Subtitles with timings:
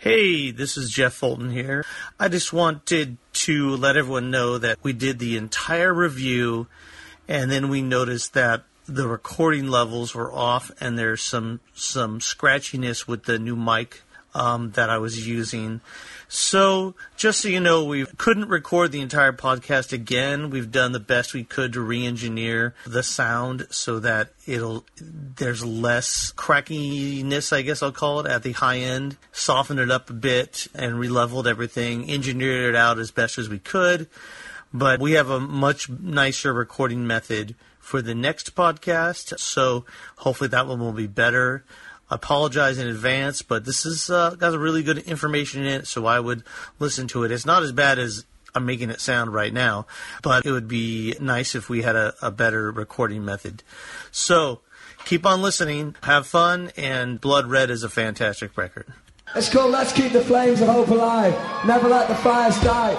[0.00, 1.84] Hey, this is Jeff Fulton here.
[2.18, 6.68] I just wanted to let everyone know that we did the entire review
[7.28, 13.06] and then we noticed that the recording levels were off and there's some some scratchiness
[13.06, 14.00] with the new mic
[14.34, 15.80] um, that I was using.
[16.28, 20.50] So, just so you know, we couldn't record the entire podcast again.
[20.50, 26.32] We've done the best we could to re-engineer the sound so that it'll there's less
[26.36, 29.16] crackiness, I guess I'll call it, at the high end.
[29.32, 33.58] Softened it up a bit and re-leveled everything, engineered it out as best as we
[33.58, 34.08] could.
[34.72, 39.84] But we have a much nicer recording method for the next podcast, so
[40.18, 41.64] hopefully that one will be better
[42.10, 46.06] apologize in advance, but this has uh, got a really good information in it, so
[46.06, 46.42] I would
[46.78, 47.30] listen to it.
[47.30, 48.24] It's not as bad as
[48.54, 49.86] I'm making it sound right now,
[50.22, 53.62] but it would be nice if we had a, a better recording method.
[54.10, 54.60] So
[55.04, 58.92] keep on listening, have fun, and Blood Red is a fantastic record.
[59.36, 61.34] It's called Let's Keep the Flames of Hope Alive.
[61.64, 62.96] Never let the fires die.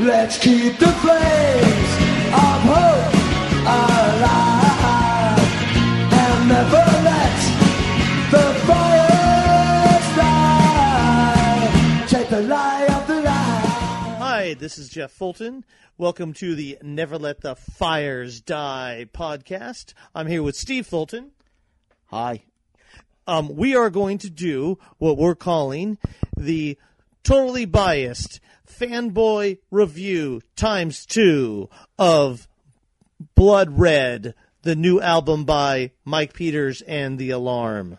[0.00, 1.90] Let's keep the flames
[2.32, 3.14] of hope
[3.62, 4.49] alive
[14.18, 15.62] Hi, this is Jeff Fulton.
[15.98, 19.92] Welcome to the Never Let the Fires Die podcast.
[20.14, 21.32] I'm here with Steve Fulton.
[22.06, 22.44] Hi.
[23.26, 25.98] Um, we are going to do what we're calling
[26.34, 26.78] the
[27.24, 31.68] totally biased fanboy review times two
[31.98, 32.48] of
[33.34, 37.98] Blood Red, the new album by Mike Peters and The Alarm.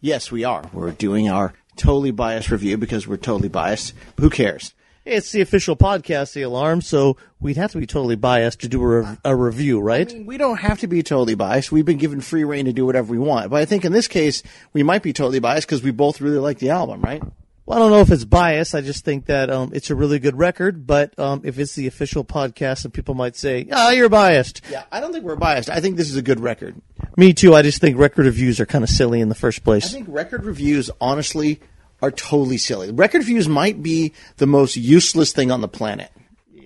[0.00, 0.68] Yes, we are.
[0.72, 3.94] We're doing our totally biased review because we're totally biased.
[4.18, 4.74] Who cares?
[5.04, 9.00] It's the official podcast, The Alarm, so we'd have to be totally biased to do
[9.00, 10.10] a, a review, right?
[10.10, 11.70] I mean, we don't have to be totally biased.
[11.70, 13.50] We've been given free reign to do whatever we want.
[13.50, 16.38] But I think in this case, we might be totally biased because we both really
[16.38, 17.22] like the album, right?
[17.66, 18.74] Well, I don't know if it's biased.
[18.74, 20.86] I just think that um, it's a really good record.
[20.86, 24.82] But um, if it's the official podcast, and people might say, "Ah, you're biased." Yeah,
[24.92, 25.70] I don't think we're biased.
[25.70, 26.80] I think this is a good record.
[27.16, 27.54] Me too.
[27.54, 29.86] I just think record reviews are kind of silly in the first place.
[29.86, 31.60] I think record reviews, honestly,
[32.02, 32.90] are totally silly.
[32.90, 36.10] Record reviews might be the most useless thing on the planet.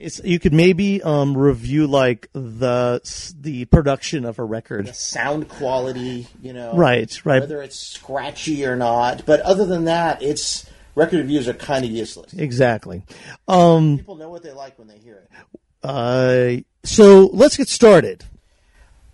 [0.00, 3.00] It's, you could maybe um, review like the
[3.40, 4.94] the production of a record.
[4.94, 6.74] Sound quality, you know.
[6.74, 7.40] Right, right.
[7.40, 9.26] Whether it's scratchy or not.
[9.26, 10.67] But other than that, it's
[10.98, 12.32] record reviews are kind of useless.
[12.34, 13.02] Exactly.
[13.46, 15.60] Um, People know what they like when they hear it.
[15.82, 18.24] uh, so let's get started.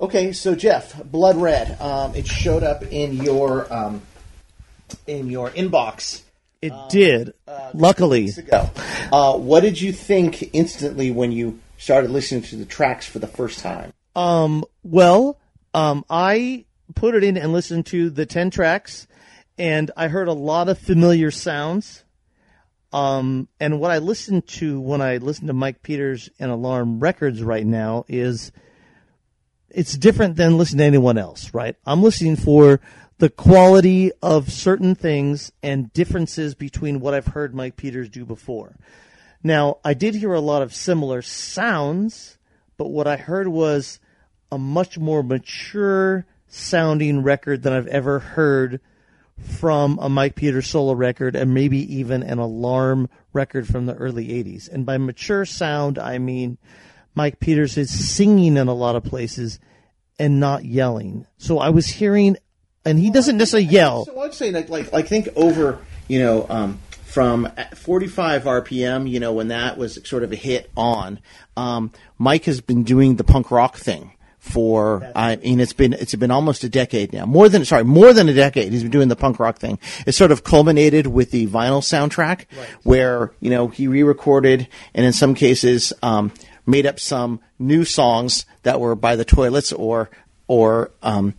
[0.00, 1.80] Okay, so Jeff, Blood Red.
[1.80, 4.02] Um, it showed up in your um,
[5.06, 6.22] in your inbox
[6.60, 7.34] It did.
[7.74, 8.70] Luckily, weeks ago.
[9.12, 13.26] Uh, what did you think instantly when you started listening to the tracks for the
[13.26, 13.92] first time?
[14.16, 15.38] Um, well,
[15.74, 19.06] um, I put it in and listened to the 10 tracks,
[19.58, 22.04] and I heard a lot of familiar sounds.
[22.92, 27.42] Um, and what I listen to when I listen to Mike Peters and Alarm Records
[27.42, 28.52] right now is
[29.68, 31.74] it's different than listening to anyone else, right?
[31.84, 32.80] I'm listening for
[33.18, 38.76] the quality of certain things and differences between what I've heard Mike Peters do before.
[39.42, 42.38] Now, I did hear a lot of similar sounds,
[42.76, 44.00] but what I heard was
[44.50, 48.80] a much more mature sounding record than I've ever heard
[49.38, 54.28] from a Mike Peters solo record and maybe even an alarm record from the early
[54.28, 54.70] 80s.
[54.70, 56.58] And by mature sound, I mean
[57.14, 59.58] Mike Peters is singing in a lot of places
[60.18, 61.26] and not yelling.
[61.38, 62.36] So I was hearing,
[62.84, 64.04] and he doesn't necessarily yell.
[64.04, 65.78] So I'd say like like like think over
[66.08, 69.08] you know um, from 45 RPM.
[69.08, 71.20] You know when that was sort of a hit on.
[71.56, 74.12] Um, Mike has been doing the punk rock thing
[74.44, 77.24] for I mean it's been it's been almost a decade now.
[77.24, 78.72] More than sorry, more than a decade.
[78.72, 79.78] He's been doing the punk rock thing.
[80.06, 82.44] It sort of culminated with the vinyl soundtrack,
[82.82, 86.30] where you know he re-recorded and in some cases um,
[86.66, 90.10] made up some new songs that were by the Toilets or
[90.46, 91.34] or um,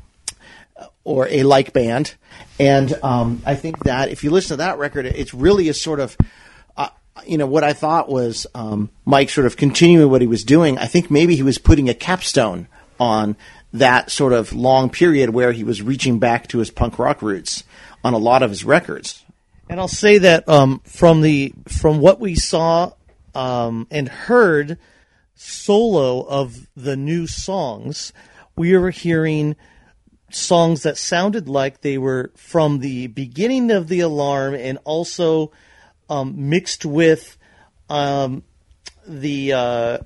[1.03, 2.15] or a like band.
[2.59, 5.99] And um, I think that if you listen to that record, it's really a sort
[5.99, 6.17] of,
[6.75, 6.89] uh,
[7.25, 10.79] you know, what I thought was um, Mike sort of continuing what he was doing.
[10.79, 12.67] I think maybe he was putting a capstone
[12.99, 13.35] on
[13.73, 17.63] that sort of long period where he was reaching back to his punk rock roots
[18.03, 19.23] on a lot of his records.
[19.69, 22.91] And I'll say that um, from the from what we saw
[23.33, 24.77] um, and heard
[25.33, 28.13] solo of the new songs,
[28.55, 29.55] we were hearing
[30.31, 35.51] songs that sounded like they were from the beginning of the alarm and also
[36.09, 37.37] um, mixed with
[37.89, 38.43] um,
[39.07, 39.97] the uh,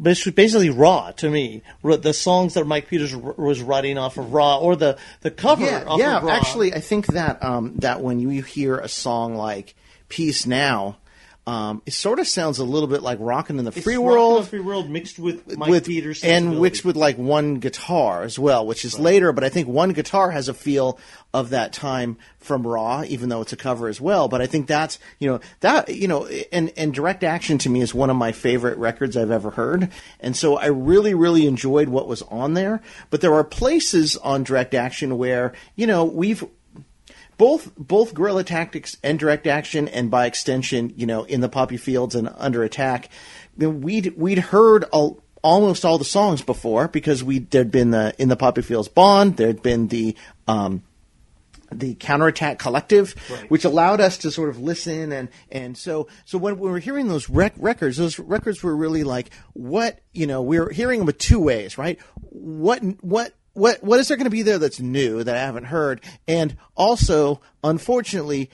[0.00, 1.62] basically raw to me.
[1.82, 5.64] The songs that Mike Peters was writing off of Raw, or the the cover.
[5.64, 6.26] Yeah, yeah.
[6.28, 9.74] Actually, I think that um, that when you hear a song like
[10.08, 10.98] "Peace Now,"
[11.46, 14.60] Um, it sort of sounds a little bit like "Rockin' in the Free World," Free
[14.60, 18.82] World mixed with Mike with, Peters, and mixed with like one guitar as well, which
[18.84, 19.02] is right.
[19.02, 19.32] later.
[19.32, 20.98] But I think one guitar has a feel
[21.34, 24.26] of that time from Raw, even though it's a cover as well.
[24.26, 27.82] But I think that's you know that you know, and and Direct Action to me
[27.82, 29.90] is one of my favorite records I've ever heard,
[30.20, 32.80] and so I really really enjoyed what was on there.
[33.10, 36.42] But there are places on Direct Action where you know we've
[37.36, 41.76] both both guerrilla tactics and direct action, and by extension, you know, in the poppy
[41.76, 43.08] fields and under attack,
[43.56, 48.28] we'd we'd heard all, almost all the songs before because we there'd been the in
[48.28, 50.16] the poppy fields bond, there'd been the
[50.48, 50.82] um,
[51.70, 53.50] the counterattack collective, right.
[53.50, 57.08] which allowed us to sort of listen and and so so when we were hearing
[57.08, 61.06] those rec- records, those records were really like what you know we were hearing them
[61.06, 62.00] with two ways, right?
[62.30, 65.64] What what what what is there going to be there that's new that I haven't
[65.64, 66.02] heard?
[66.28, 68.50] And also, unfortunately,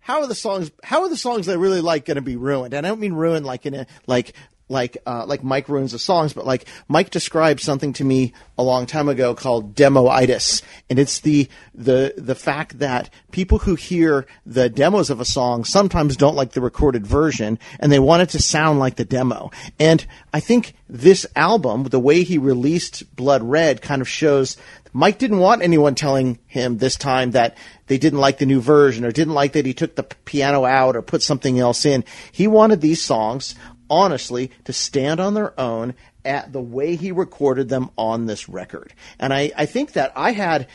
[0.00, 0.70] how are the songs?
[0.84, 2.74] How are the songs that I really like going to be ruined?
[2.74, 4.34] And I don't mean ruined like in a like
[4.68, 8.62] like uh, like Mike ruins the songs, but like Mike described something to me a
[8.62, 14.26] long time ago called demoitis, and it's the the the fact that people who hear
[14.44, 18.30] the demos of a song sometimes don't like the recorded version, and they want it
[18.30, 19.50] to sound like the demo.
[19.78, 24.56] And I think this album, the way he released Blood Red, kind of shows
[24.96, 29.04] Mike didn't want anyone telling him this time that they didn't like the new version
[29.04, 32.02] or didn't like that he took the piano out or put something else in.
[32.32, 33.54] He wanted these songs
[33.88, 35.94] honestly to stand on their own
[36.24, 38.92] at the way he recorded them on this record.
[39.18, 40.66] And I, I think that I had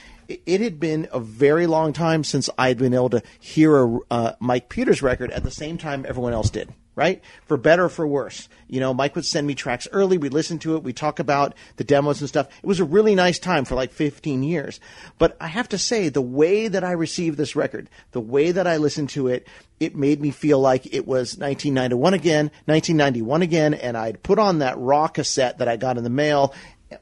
[0.46, 4.34] it had been a very long time since I'd been able to hear a uh,
[4.40, 7.22] Mike Peters record at the same time everyone else did right?
[7.46, 8.50] For better or for worse.
[8.68, 10.18] You know, Mike would send me tracks early.
[10.18, 10.84] We'd listen to it.
[10.84, 12.48] We'd talk about the demos and stuff.
[12.62, 14.80] It was a really nice time for like 15 years.
[15.18, 18.68] But I have to say, the way that I received this record, the way that
[18.68, 19.48] I listened to it,
[19.80, 24.60] it made me feel like it was 1991 again, 1991 again, and I'd put on
[24.60, 26.54] that raw cassette that I got in the mail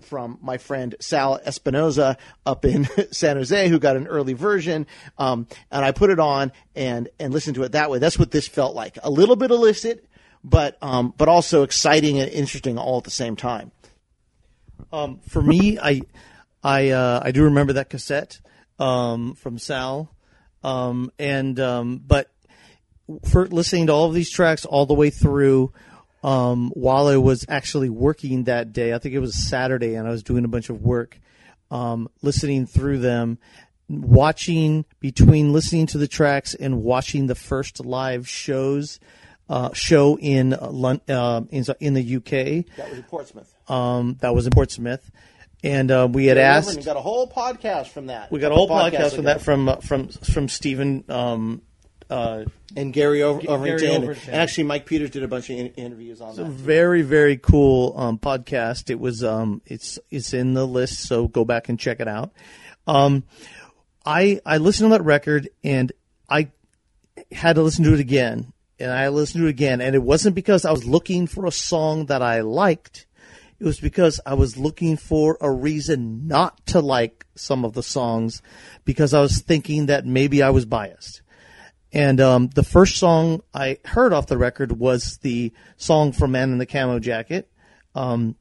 [0.01, 4.87] from my friend Sal Espinoza up in San Jose, who got an early version.
[5.17, 7.99] Um, and I put it on and, and listened to it that way.
[7.99, 8.97] That's what this felt like.
[9.03, 10.05] A little bit illicit,
[10.43, 13.71] but, um, but also exciting and interesting all at the same time.
[14.91, 16.01] Um, for me, I,
[16.63, 18.39] I, uh, I do remember that cassette,
[18.79, 20.13] um, from Sal.
[20.63, 22.31] Um, and, um, but
[23.25, 25.73] for listening to all of these tracks all the way through,
[26.23, 28.93] um, while I was actually working that day.
[28.93, 31.19] I think it was Saturday, and I was doing a bunch of work,
[31.71, 33.37] um, listening through them,
[33.87, 38.99] watching between listening to the tracks and watching the first live shows.
[39.49, 42.67] Uh, show in, uh, in in the UK.
[42.77, 43.51] That was in Portsmouth.
[43.67, 45.09] Um, that was in Portsmouth,
[45.63, 46.77] and uh, we had yeah, asked.
[46.77, 48.31] We got a whole podcast from that.
[48.31, 51.63] We got a whole podcast, from that from uh, from from Stephen um,
[52.09, 52.45] uh,
[52.75, 53.79] and Gary Over- Overington.
[53.79, 54.27] Gary Overington.
[54.27, 56.45] And actually, Mike Peters did a bunch of in- interviews on it's that.
[56.45, 58.89] a very very cool um, podcast.
[58.89, 62.31] It was um, it's it's in the list, so go back and check it out.
[62.87, 63.23] Um,
[64.05, 65.91] I I listened to that record and
[66.29, 66.51] I
[67.31, 70.35] had to listen to it again, and I listened to it again, and it wasn't
[70.35, 73.05] because I was looking for a song that I liked.
[73.59, 77.83] It was because I was looking for a reason not to like some of the
[77.83, 78.41] songs
[78.85, 81.21] because I was thinking that maybe I was biased.
[81.91, 86.51] And um, the first song I heard off the record was the song from Man
[86.51, 87.49] in the Camo Jacket,
[87.95, 88.35] um,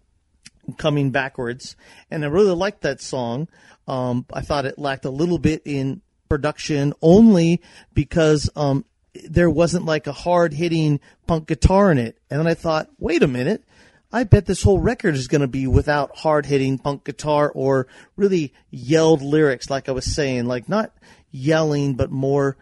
[0.77, 1.77] coming backwards,
[2.11, 3.49] and I really liked that song.
[3.87, 7.63] Um, I thought it lacked a little bit in production, only
[7.95, 8.85] because um,
[9.25, 12.19] there wasn't like a hard hitting punk guitar in it.
[12.31, 13.65] And then I thought, wait a minute.
[14.11, 17.87] I bet this whole record is going to be without hard hitting punk guitar or
[18.17, 20.93] really yelled lyrics, like I was saying, like not
[21.31, 22.57] yelling, but more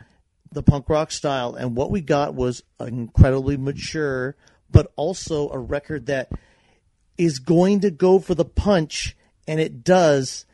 [0.56, 1.54] the punk rock style.
[1.54, 4.34] And what we got was incredibly mature,
[4.70, 6.32] but also a record that
[7.18, 10.46] is going to go for the punch, and it does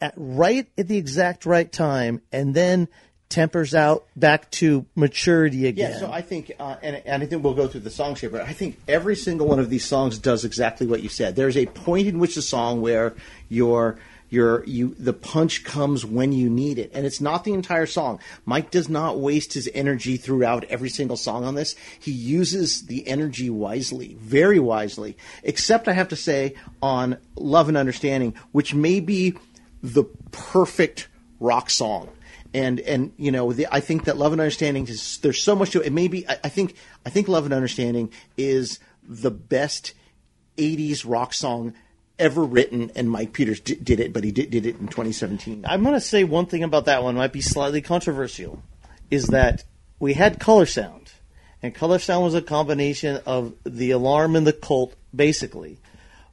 [0.00, 2.88] at right at the exact right time, and then
[3.28, 5.92] tempers out back to maturity again.
[5.92, 8.30] Yeah, so I think, uh, and, and I think we'll go through the songs here,
[8.30, 11.36] but I think every single one of these songs does exactly what you said.
[11.36, 13.14] There's a point in which the song where
[13.48, 13.98] you're
[14.32, 18.18] your you the punch comes when you need it, and it's not the entire song.
[18.46, 21.76] Mike does not waste his energy throughout every single song on this.
[22.00, 25.18] He uses the energy wisely, very wisely.
[25.42, 29.34] Except I have to say on Love and Understanding, which may be
[29.82, 31.08] the perfect
[31.38, 32.08] rock song
[32.54, 35.70] and and you know the, I think that love and understanding is there's so much
[35.72, 35.92] to it.
[35.92, 36.74] maybe I, I think
[37.04, 39.92] I think love and understanding is the best
[40.56, 41.74] '80s rock song
[42.22, 45.66] ever written, and Mike Peters did, did it, but he did, did it in 2017.
[45.68, 48.62] I'm going to say one thing about that one might be slightly controversial,
[49.10, 49.64] is that
[49.98, 51.10] we had color sound,
[51.62, 55.78] and color sound was a combination of the alarm and the cult, basically.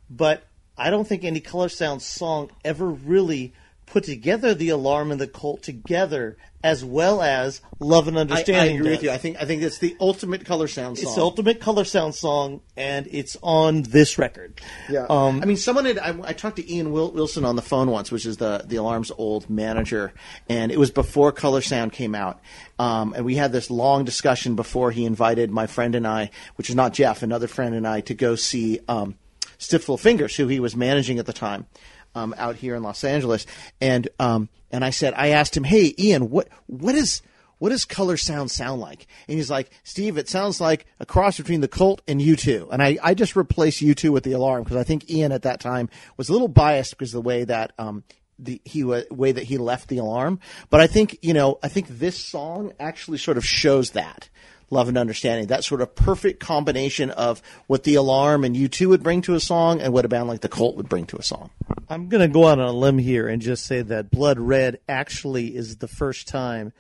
[0.10, 0.44] But
[0.78, 3.54] I don't think any color sound song ever really
[3.90, 8.22] put together the alarm and the cult together as well as love and I, I
[8.22, 8.78] understanding.
[8.78, 9.12] agree with you.
[9.12, 11.06] I think I think it's the ultimate color sound song.
[11.06, 14.60] It's the ultimate color sound song, and it's on this record.
[14.90, 15.06] Yeah.
[15.10, 15.98] Um, I mean, someone had.
[15.98, 18.76] I, I talked to Ian Wil- Wilson on the phone once, which is the the
[18.76, 20.14] alarm's old manager,
[20.50, 22.42] and it was before Color Sound came out.
[22.78, 26.70] Um, and we had this long discussion before he invited my friend and I, which
[26.70, 29.16] is not Jeff, another friend and I, to go see um,
[29.58, 31.68] Stiff Little Fingers, who he was managing at the time.
[32.16, 33.46] Um, out here in Los Angeles,
[33.80, 37.22] and um, and I said, I asked him, "Hey, Ian, what what is
[37.60, 39.06] what does color sound sound like?
[39.28, 42.70] And he's like, Steve, it sounds like a cross between the Cult and U2.
[42.72, 45.60] And I, I just replaced U2 with the alarm because I think Ian at that
[45.60, 48.04] time was a little biased because of the way that, um,
[48.42, 50.40] the he way that he left the alarm.
[50.70, 54.30] But I think, you know, I think this song actually sort of shows that
[54.70, 59.04] love and understanding, that sort of perfect combination of what the alarm and U2 would
[59.04, 61.24] bring to a song and what a band like the Cult would bring to a
[61.24, 61.50] song.
[61.90, 64.80] I'm going to go out on a limb here and just say that Blood Red
[64.88, 66.74] actually is the first time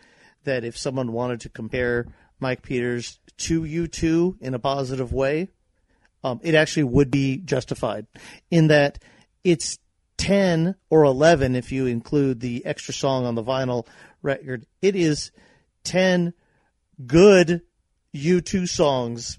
[0.44, 2.08] that if someone wanted to compare
[2.40, 5.50] Mike Peters to U2 in a positive way,
[6.24, 8.06] um, it actually would be justified
[8.52, 9.00] in that
[9.44, 9.80] it's
[10.18, 13.88] 10 or 11 if you include the extra song on the vinyl
[14.22, 14.66] record.
[14.82, 15.32] It is
[15.86, 16.34] 10
[17.08, 17.62] good
[18.16, 19.38] U2 songs,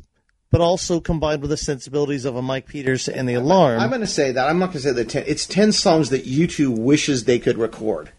[0.50, 3.80] but also combined with the sensibilities of a Mike Peters and the Alarm.
[3.80, 4.48] I'm going to say that.
[4.48, 5.24] I'm not going to say that 10.
[5.26, 8.12] It's 10 songs that U2 wishes they could record.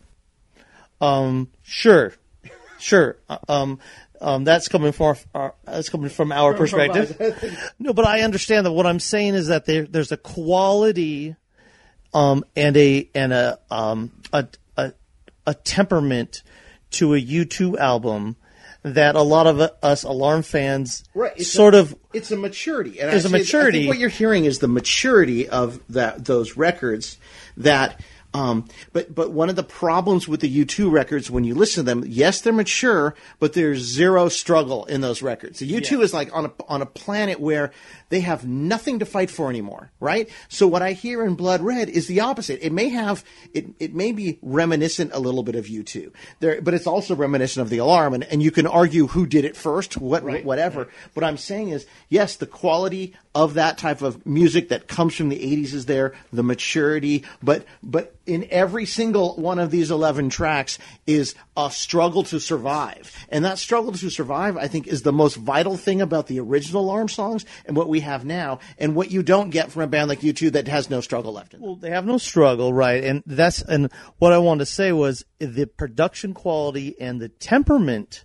[0.99, 2.13] Um, sure,
[2.79, 3.17] sure.
[3.27, 3.79] Uh, Um,
[4.21, 7.73] um, that's coming from our, that's coming from our perspective.
[7.79, 11.35] no, but I understand that what I'm saying is that there, there's a quality,
[12.13, 14.93] um, and a and a um a a,
[15.47, 16.43] a temperament
[16.91, 18.35] to a U2 album
[18.83, 21.39] that a lot of us alarm fans Right.
[21.41, 22.99] Sort a, of It's a maturity.
[22.99, 23.79] And There's a I say- I maturity.
[23.79, 27.17] think what you're hearing is the maturity of that those records
[27.57, 27.99] that.
[28.33, 31.91] Um, but but one of the problems with the U2 records when you listen to
[31.91, 35.59] them, yes, they're mature, but there's zero struggle in those records.
[35.59, 37.71] The U2 is like on a on a planet where
[38.09, 40.29] they have nothing to fight for anymore, right?
[40.47, 42.65] So what I hear in Blood Red is the opposite.
[42.65, 46.73] It may have it it may be reminiscent a little bit of U2, there, but
[46.73, 49.97] it's also reminiscent of the Alarm, and, and you can argue who did it first,
[49.97, 50.87] what whatever.
[51.13, 55.29] What I'm saying is, yes, the quality of that type of music that comes from
[55.29, 60.29] the 80s is there, the maturity, but but in every single one of these 11
[60.29, 63.11] tracks is a struggle to survive.
[63.29, 66.83] And that struggle to survive, I think, is the most vital thing about the original
[66.83, 70.09] Alarm songs and what we have now, and what you don't get from a band
[70.09, 71.55] like U2 that has no struggle left.
[71.57, 73.03] Well, they have no struggle, right?
[73.03, 78.23] And that's and what I wanted to say was the production quality and the temperament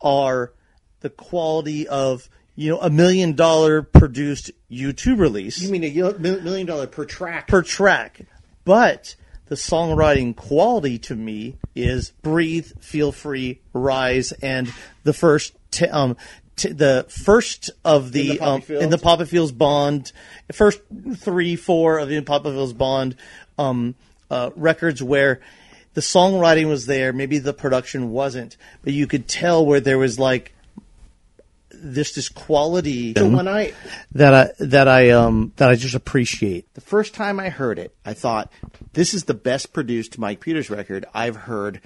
[0.00, 0.52] are
[1.00, 6.66] the quality of you know a million dollar produced U2 release You mean a million
[6.66, 7.48] dollar per track?
[7.48, 8.22] per track,
[8.64, 9.14] but
[9.48, 14.72] the songwriting quality to me is breathe, feel free, rise, and
[15.04, 16.16] the first t- um.
[16.56, 20.10] T- the first of the, In the um, in the Poppy Fields Bond,
[20.52, 20.80] first
[21.16, 23.14] three, four of the Poppy Fields Bond
[23.58, 23.94] um,
[24.30, 25.42] uh, records where
[25.92, 30.18] the songwriting was there, maybe the production wasn't, but you could tell where there was
[30.18, 30.54] like
[31.92, 33.72] this this quality when I
[34.12, 36.72] that I that I um that I just appreciate.
[36.74, 38.52] the first time I heard it, I thought
[38.92, 41.80] this is the best produced Mike Peters record I've heard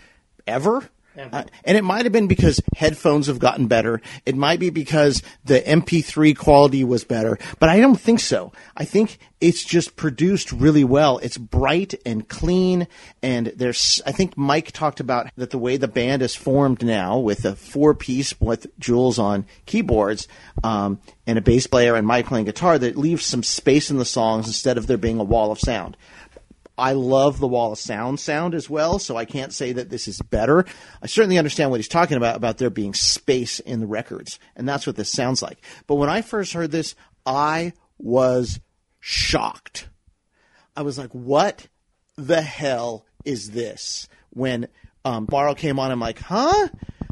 [0.47, 0.88] ever.
[1.32, 4.00] Uh, and it might have been because headphones have gotten better.
[4.24, 8.52] It might be because the MP3 quality was better, but I don't think so.
[8.76, 11.18] I think it's just produced really well.
[11.18, 12.86] It's bright and clean,
[13.22, 14.02] and there's.
[14.04, 17.56] I think Mike talked about that the way the band is formed now, with a
[17.56, 20.28] four piece with Jules on keyboards
[20.62, 24.04] um, and a bass player and Mike playing guitar, that leaves some space in the
[24.04, 25.96] songs instead of there being a wall of sound.
[26.80, 30.08] I love the wall of sound sound as well, so I can't say that this
[30.08, 30.64] is better.
[31.02, 34.66] I certainly understand what he's talking about about there being space in the records, and
[34.66, 35.58] that's what this sounds like.
[35.87, 36.94] But when I first heard this,
[37.26, 38.60] I was
[38.99, 39.90] shocked.
[40.75, 41.68] I was like, "What
[42.16, 44.66] the hell is this?" When
[45.04, 46.68] um, Borrow came on, I'm like, "Huh?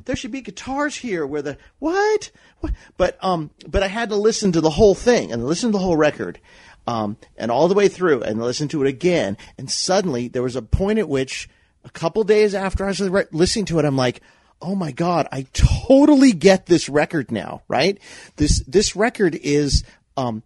[0.07, 2.31] There should be guitars here." Where the what?
[2.61, 2.73] what?
[2.97, 5.85] But um, but I had to listen to the whole thing and listen to the
[5.85, 6.41] whole record,
[6.89, 9.37] um, and all the way through, and listen to it again.
[9.59, 11.47] And suddenly, there was a point at which,
[11.85, 14.23] a couple days after I was listening to it, I'm like,
[14.63, 17.99] "Oh my god, I totally get this record now!" Right?
[18.37, 19.85] This this record is
[20.17, 20.43] um,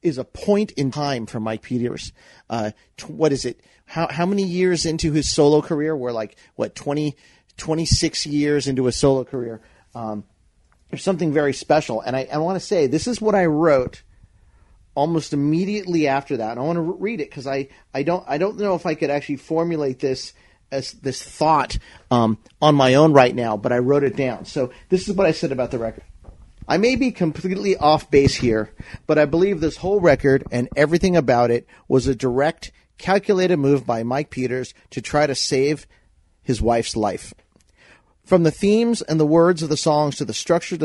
[0.00, 2.14] is a point in time for Mike Peters.
[2.48, 3.60] Uh, t- what is it?
[3.84, 5.94] How how many years into his solo career?
[5.94, 7.14] We're like what 20,
[7.58, 9.60] 26 years into a solo career.
[9.94, 10.24] Um,
[10.88, 14.02] there's something very special, and I, I want to say this is what I wrote
[14.96, 16.52] almost immediately after that.
[16.52, 18.94] And I want to read it because I, I don't I don't know if I
[18.94, 20.32] could actually formulate this
[20.72, 21.78] as this thought
[22.10, 24.46] um, on my own right now, but I wrote it down.
[24.46, 26.02] So this is what I said about the record.
[26.68, 28.72] I may be completely off base here,
[29.06, 33.86] but I believe this whole record and everything about it was a direct, calculated move
[33.86, 35.86] by Mike Peters to try to save
[36.42, 37.32] his wife's life.
[38.24, 40.76] From the themes and the words of the songs to the structure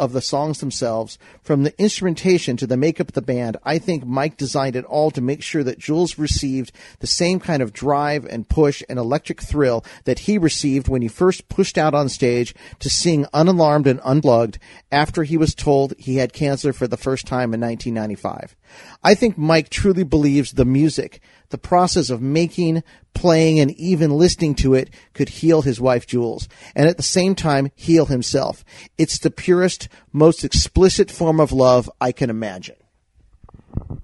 [0.00, 4.06] of the songs themselves, from the instrumentation to the makeup of the band, I think
[4.06, 8.24] Mike designed it all to make sure that Jules received the same kind of drive
[8.24, 12.54] and push and electric thrill that he received when he first pushed out on stage
[12.78, 14.58] to sing unalarmed and unplugged
[14.90, 18.56] after he was told he had cancer for the first time in 1995.
[19.02, 22.82] I think Mike truly believes the music, the process of making,
[23.14, 27.34] playing, and even listening to it could heal his wife Jules, and at the same
[27.34, 28.64] time heal himself.
[28.98, 32.76] It's the purest, most explicit form of love I can imagine.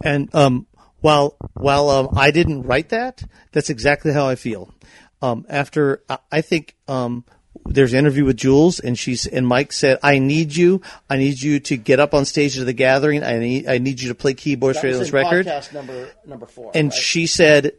[0.02, 0.66] And um,
[1.00, 4.72] while while um, I didn't write that, that's exactly how I feel.
[5.22, 7.24] Um, after I think um,
[7.64, 10.82] there's an interview with Jules, and she's and Mike said, "I need you.
[11.08, 13.22] I need you to get up on stage at the gathering.
[13.22, 16.72] I need I need you to play keyboards for this record." Podcast number number four.
[16.74, 16.98] And right?
[16.98, 17.72] she said,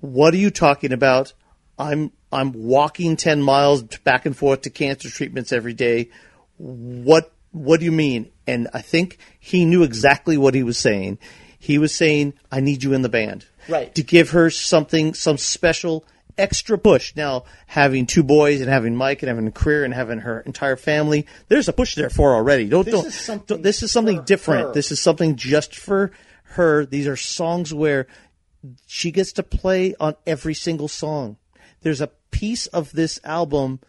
[0.00, 1.32] "What are you talking about?
[1.78, 6.10] I'm I'm walking ten miles back and forth to cancer treatments every day.
[6.60, 11.18] What what do you mean?" And I think he knew exactly what he was saying.
[11.58, 13.94] He was saying, "I need you in the band." Right.
[13.94, 16.04] To give her something, some special
[16.38, 17.14] extra push.
[17.16, 20.76] Now, having two boys and having Mike and having a career and having her entire
[20.76, 22.66] family, there's a push there for already.
[22.68, 23.06] Don't This don't.
[23.06, 24.68] is something don't- this is something different.
[24.68, 24.72] her.
[24.72, 26.12] This is something just for
[26.54, 26.86] her.
[26.86, 28.06] These are songs where
[28.86, 31.36] she gets to play on every single song.
[31.82, 33.80] There's a piece of this album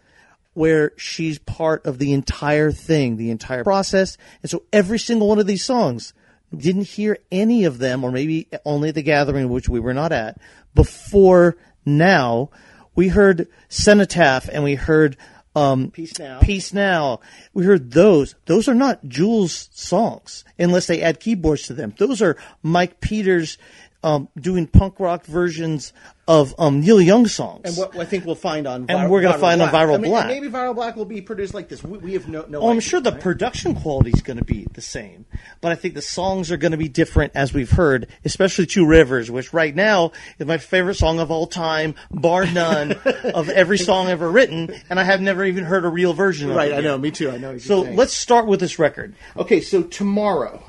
[0.54, 4.18] where she's part of the entire thing, the entire process.
[4.42, 6.14] And so every single one of these songs,
[6.56, 10.12] didn't hear any of them, or maybe only at the gathering, which we were not
[10.12, 10.38] at,
[10.76, 12.50] before now.
[12.96, 15.18] We heard Cenotaph and we heard
[15.56, 16.40] um, Peace Now.
[16.40, 17.20] Peace Now.
[17.54, 18.36] We heard those.
[18.46, 21.94] Those are not Jules songs unless they add keyboards to them.
[21.98, 23.58] Those are Mike Peters
[24.04, 25.94] um, doing punk rock versions
[26.28, 27.62] of um, Neil Young songs.
[27.66, 30.12] And what I think we'll find on And we're gonna find on Viral I mean,
[30.12, 30.28] Black.
[30.28, 31.84] Maybe Viral Black will be produced like this.
[31.84, 32.62] We, we have no no.
[32.62, 33.22] Oh, I'm idea, sure the right?
[33.22, 35.26] production quality is going to be the same,
[35.60, 38.86] but I think the songs are going to be different, as we've heard, especially Two
[38.86, 42.92] Rivers, which right now is my favorite song of all time, bar none,
[43.34, 46.56] of every song ever written, and I have never even heard a real version of
[46.56, 46.58] it.
[46.58, 46.74] Right.
[46.74, 46.98] I know.
[46.98, 47.30] Me too.
[47.30, 47.58] I know.
[47.58, 49.16] So let's start with this record.
[49.36, 50.64] Okay, so tomorrow.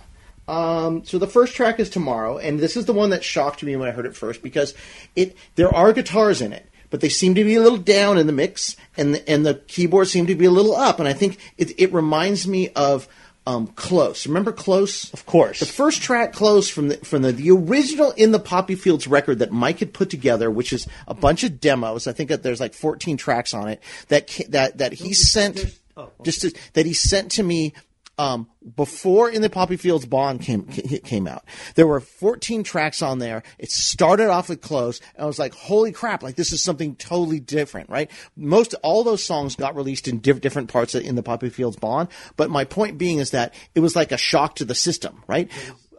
[0.48, 3.76] Um, so the first track is tomorrow, and this is the one that shocked me
[3.76, 4.74] when I heard it first because
[5.14, 8.26] it there are guitars in it, but they seem to be a little down in
[8.26, 11.12] the mix, and the, and the keyboards seem to be a little up, and I
[11.12, 13.08] think it, it reminds me of
[13.46, 14.26] um, Close.
[14.26, 15.12] Remember Close?
[15.12, 15.60] Of course.
[15.60, 19.40] The first track, Close, from the from the, the original In the Poppy Fields record
[19.40, 22.06] that Mike had put together, which is a bunch of demos.
[22.06, 25.78] I think that there's like 14 tracks on it that that that he sent
[26.22, 27.74] just to, that he sent to me
[28.22, 33.18] um, before in the poppy fields bond came came out there were 14 tracks on
[33.18, 36.62] there it started off with close and i was like holy crap like this is
[36.62, 41.02] something totally different right most all those songs got released in diff- different parts of,
[41.02, 44.16] in the poppy fields bond but my point being is that it was like a
[44.16, 45.50] shock to the system right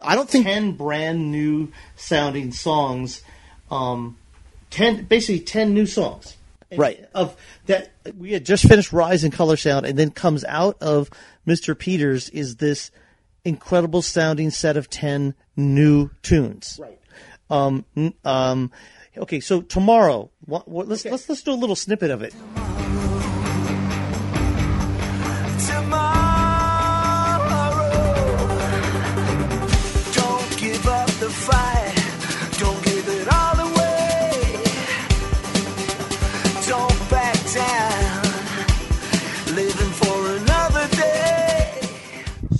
[0.02, 3.22] i don't think Ten brand new sounding songs,
[3.70, 4.16] um,
[4.70, 6.36] ten basically ten new songs.
[6.76, 7.06] Right.
[7.14, 11.08] Of that we had just finished Rise in Color Sound, and then comes out of
[11.46, 11.78] Mr.
[11.78, 12.90] Peters is this
[13.44, 16.78] incredible sounding set of ten new tunes.
[16.80, 16.98] Right.
[17.50, 17.84] Um.
[18.24, 18.70] Um.
[19.16, 19.40] Okay.
[19.40, 22.34] So tomorrow, what, what, let's let's let's do a little snippet of it.
[22.54, 22.93] Don't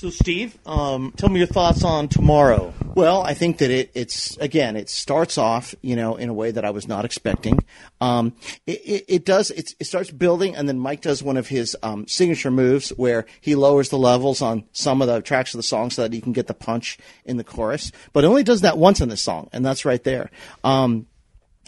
[0.05, 2.75] So Steve, um, tell me your thoughts on tomorrow.
[2.95, 6.51] Well, I think that it, it's again, it starts off, you know, in a way
[6.51, 7.65] that I was not expecting.
[8.03, 8.35] Um,
[8.67, 11.75] it, it, it does, it's, it starts building, and then Mike does one of his
[11.83, 15.63] um, signature moves where he lowers the levels on some of the tracks of the
[15.63, 17.91] song so that he can get the punch in the chorus.
[18.13, 20.31] But it only does that once in the song, and that's right there.
[20.65, 21.07] Um,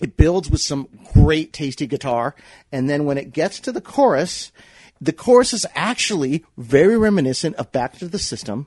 [0.02, 2.34] it builds with some great tasty guitar,
[2.70, 4.52] and then when it gets to the chorus,
[5.00, 8.66] the chorus is actually very reminiscent of Back to the System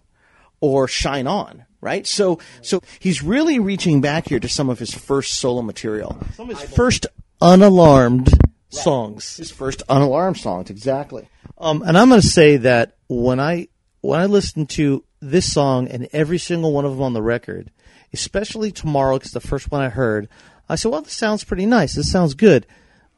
[0.62, 2.06] or Shine On, right?
[2.06, 6.18] So, so he's really reaching back here to some of his first solo material.
[6.36, 7.08] Some of his first
[7.42, 8.30] unalarmed
[8.70, 9.38] songs.
[9.38, 11.28] His first unalarmed songs, exactly.
[11.58, 13.68] Um, and I'm going to say that when I
[14.02, 17.72] when I listen to this song and every single one of them on the record,
[18.14, 20.30] especially tomorrow, because the first one I heard,
[20.70, 21.96] I said, "Well, this sounds pretty nice.
[21.96, 22.66] This sounds good."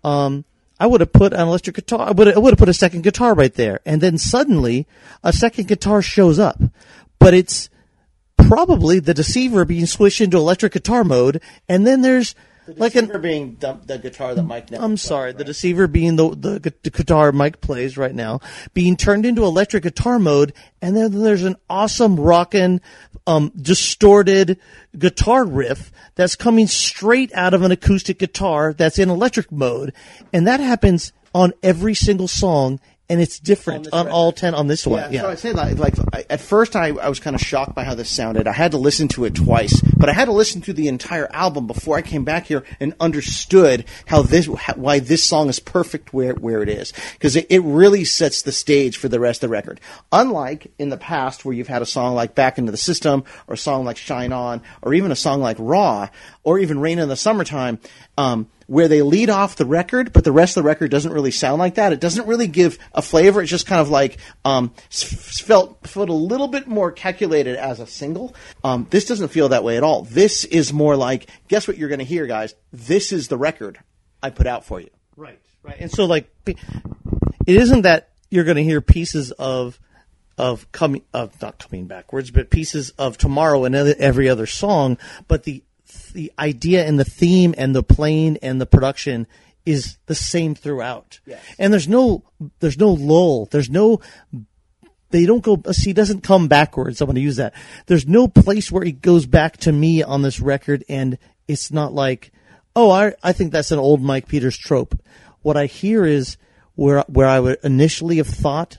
[0.04, 0.46] Um,
[0.82, 2.08] I would have put an electric guitar.
[2.08, 4.88] I would I would have put a second guitar right there, and then suddenly
[5.24, 6.60] a second guitar shows up,
[7.20, 7.70] but it's
[8.36, 11.40] probably the deceiver being switched into electric guitar mode,
[11.70, 12.34] and then there's
[12.68, 14.72] like an being the, the guitar that Mike.
[14.72, 15.48] Never I'm sorry, the right?
[15.48, 18.40] deceiver being the, the the guitar Mike plays right now,
[18.74, 22.82] being turned into electric guitar mode, and then there's an awesome rockin',
[23.26, 24.60] um, distorted
[24.98, 29.94] guitar riff that's coming straight out of an acoustic guitar that's in electric mode,
[30.32, 32.80] and that happens on every single song,
[33.12, 35.02] and it's different this on, all ten on this one.
[35.04, 35.78] Yeah, Yeah, so I say that.
[35.78, 38.48] like I- at first I, I was kind of shocked by how this sounded.
[38.48, 41.28] I had to listen to it twice, but I had to listen to the entire
[41.34, 45.60] album before I came back here and understood how this how, why this song is
[45.60, 49.44] perfect where where it is because it, it really sets the stage for the rest
[49.44, 49.80] of the record.
[50.12, 53.54] Unlike in the past where you've had a song like Back into the System or
[53.56, 56.08] a song like Shine On or even a song like Raw
[56.44, 57.80] or even Rain in the Summertime.
[58.18, 61.30] Um, where they lead off the record, but the rest of the record doesn't really
[61.30, 61.92] sound like that.
[61.92, 63.42] It doesn't really give a flavor.
[63.42, 67.86] It's just kind of like um, felt felt a little bit more calculated as a
[67.86, 68.34] single.
[68.64, 70.04] Um, this doesn't feel that way at all.
[70.04, 72.56] This is more like, guess what you're going to hear, guys?
[72.72, 73.78] This is the record
[74.24, 74.90] I put out for you.
[75.18, 75.76] Right, right.
[75.78, 76.58] And so like it
[77.46, 79.78] isn't that you're going to hear pieces of
[80.38, 85.44] of coming of not coming backwards, but pieces of tomorrow and every other song, but
[85.44, 85.62] the
[86.14, 89.28] the idea and the theme and the plane and the production
[89.66, 91.20] is the same throughout.
[91.60, 92.24] And there's no
[92.60, 93.46] there's no lull.
[93.46, 94.02] There's no
[95.12, 97.54] they don't go see doesn't come backwards i'm going to use that
[97.86, 101.94] there's no place where he goes back to me on this record and it's not
[101.94, 102.32] like
[102.76, 104.98] oh i i think that's an old mike peters trope
[105.42, 106.38] what i hear is
[106.76, 108.78] where where i would initially have thought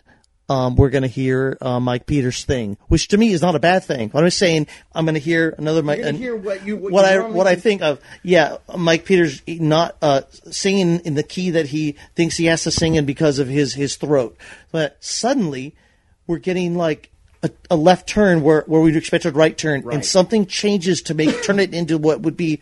[0.52, 3.58] um, we're going to hear uh, Mike Peters' thing, which to me is not a
[3.58, 4.10] bad thing.
[4.14, 6.00] I'm just saying I'm going to hear another Mike.
[6.02, 8.00] and hear what you- what what I what I think- of.
[8.22, 12.70] Yeah, Mike Peters not uh, singing in the key that he thinks he has to
[12.70, 14.36] sing in because of his his throat.
[14.70, 15.74] But suddenly,
[16.26, 17.10] we're getting like
[17.42, 21.14] a, a left turn where where we'd expect a right turn, and something changes to
[21.14, 22.60] make turn it into what would be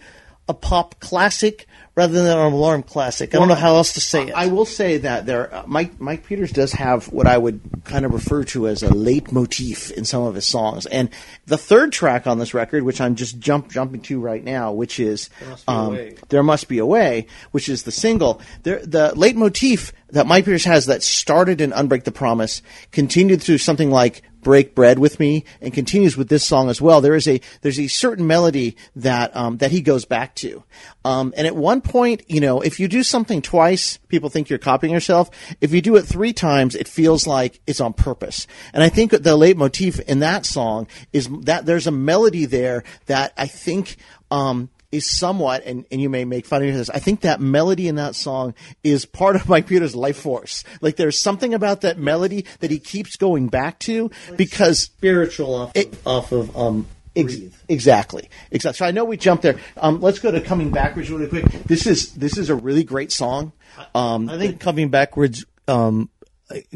[0.48, 3.34] a pop classic rather than an alarm classic.
[3.34, 4.32] I don't know how else to say it.
[4.32, 8.04] I will say that there, uh, Mike Mike Peters does have what I would kind
[8.04, 11.10] of refer to as a leitmotif in some of his songs, and
[11.46, 15.00] the third track on this record, which I'm just jump jumping to right now, which
[15.00, 15.30] is
[15.66, 15.98] um,
[16.28, 18.40] "There Must Be a Way," which is the single.
[18.62, 23.58] There, the leitmotif that Mike Peters has that started in "Unbreak the Promise" continued through
[23.58, 27.00] something like break bread with me and continues with this song as well.
[27.00, 30.64] There is a there's a certain melody that um, that he goes back to.
[31.04, 34.58] Um, and at one point you know if you do something twice people think you're
[34.58, 35.30] copying yourself.
[35.60, 38.46] If you do it three times it feels like it's on purpose.
[38.72, 43.32] And i think the leitmotif in that song is that there's a melody there that
[43.36, 43.96] i think
[44.30, 46.90] um, is somewhat, and, and you may make fun of me for this.
[46.90, 50.64] I think that melody in that song is part of Mike Peters' life force.
[50.80, 55.72] Like there's something about that melody that he keeps going back to because spiritual off
[55.76, 58.76] It- of, off of um Ex- exactly, exactly.
[58.78, 59.56] So I know we jumped there.
[59.76, 61.44] Um, let's go to coming backwards really quick.
[61.64, 63.50] This is this is a really great song.
[63.96, 66.08] Um, I think coming backwards um,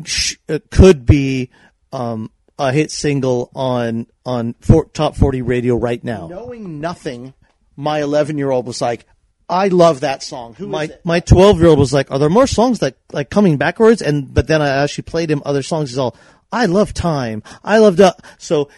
[0.04, 1.50] sh- uh, could be
[1.92, 6.26] um, a hit single on on for, top forty radio right now.
[6.26, 7.32] knowing nothing,
[7.76, 9.06] my 11 year old was like,
[9.48, 12.46] "I love that song." Who My my twelve year old was like, "Are there more
[12.46, 15.90] songs that like coming backwards?" And but then I actually played him other songs.
[15.90, 16.16] He's all,
[16.52, 17.42] "I love time.
[17.62, 18.68] I love the." So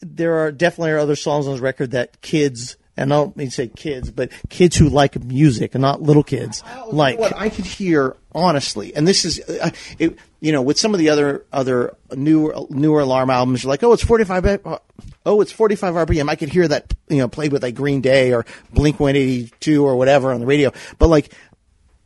[0.00, 2.76] there are definitely other songs on this record that kids.
[2.96, 6.24] And I don't mean to say kids, but kids who like music and not little
[6.24, 7.18] kids like.
[7.18, 10.98] what I could hear honestly, and this is, uh, it, you know, with some of
[10.98, 14.78] the other other newer newer alarm albums, you're like, oh, it's 45, uh,
[15.26, 16.28] oh, it's 45 RPM.
[16.28, 19.96] I could hear that, you know, played with like Green Day or Blink 182 or
[19.96, 20.72] whatever on the radio.
[20.98, 21.32] But like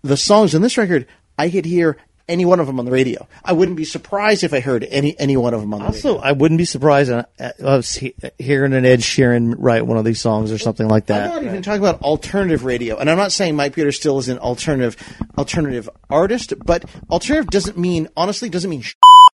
[0.03, 1.07] the songs on this record,
[1.39, 1.97] I could hear
[2.29, 3.27] any one of them on the radio.
[3.45, 6.13] I wouldn't be surprised if I heard any any one of them on the radio.
[6.13, 9.87] Also, I wouldn't be surprised uh, uh, I was he- hearing an Ed Sheeran write
[9.87, 11.31] one of these songs or something like that.
[11.31, 14.29] I'm not even talking about alternative radio, and I'm not saying Mike Peter still is
[14.29, 14.97] an alternative
[15.37, 18.83] alternative artist, but alternative doesn't mean honestly doesn't mean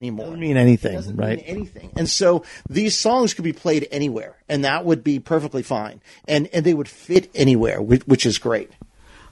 [0.02, 0.26] anymore.
[0.26, 1.38] Doesn't mean anything, doesn't right?
[1.38, 1.92] mean anything.
[1.96, 6.48] And so these songs could be played anywhere, and that would be perfectly fine, and
[6.54, 8.72] and they would fit anywhere, which, which is great.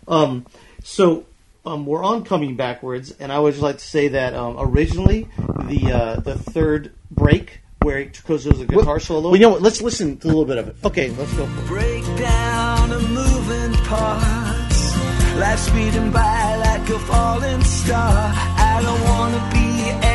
[0.08, 0.46] Um,
[0.84, 1.26] so
[1.66, 5.28] um, we're on coming backwards, and I would just like to say that um, originally
[5.38, 9.30] the uh, the third break where it goes there's a guitar solo.
[9.30, 9.62] Well, you know what?
[9.62, 10.76] Let's listen to a little bit of it.
[10.86, 11.46] okay, let's go.
[11.68, 14.98] Break down the moving parts.
[15.36, 18.32] Life speeding by like a falling star.
[18.34, 20.13] I don't wanna be anywhere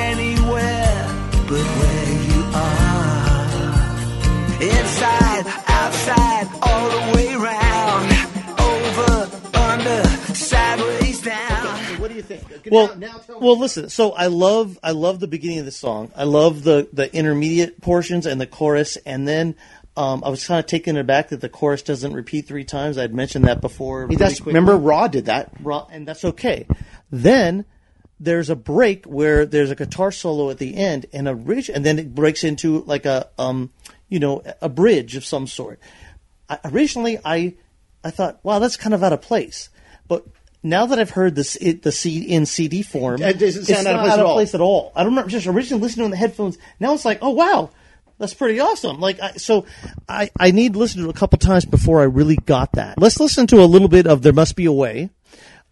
[1.48, 3.38] but where you are.
[4.61, 8.12] Inside, outside, all the way round.
[8.61, 12.00] Over, under, sideways down.
[12.00, 12.42] What do you think?
[12.70, 13.61] Well, now, now tell well, me.
[13.62, 13.88] listen.
[13.88, 16.12] So I love I love the beginning of the song.
[16.14, 19.54] I love the the intermediate portions and the chorus, and then.
[19.96, 22.98] Um, I was kind of taken aback that the chorus doesn't repeat three times.
[22.98, 24.02] I'd mentioned that before.
[24.02, 25.50] really That's, remember, Raw did that.
[25.61, 26.68] Ra- and that's okay.
[27.11, 27.64] Then
[28.20, 31.85] there's a break where there's a guitar solo at the end and a ridge, and
[31.85, 33.70] then it breaks into like a um,
[34.09, 35.78] you know, a bridge of some sort.
[36.48, 37.54] I, originally, I
[38.02, 39.68] I thought, wow, that's kind of out of place,
[40.09, 40.24] but
[40.62, 43.87] now that I've heard this it, the C in CD form, It doesn't sound it's
[43.87, 44.35] out of not place out at of all.
[44.35, 44.92] place at all.
[44.96, 46.59] I don't remember just originally listening on the headphones.
[46.81, 47.70] Now it's like, oh wow.
[48.18, 48.98] That's pretty awesome.
[48.98, 49.64] Like, I, so
[50.09, 52.98] I, I need to listen to it a couple times before I really got that.
[53.00, 55.11] Let's listen to a little bit of "There Must Be a Way,"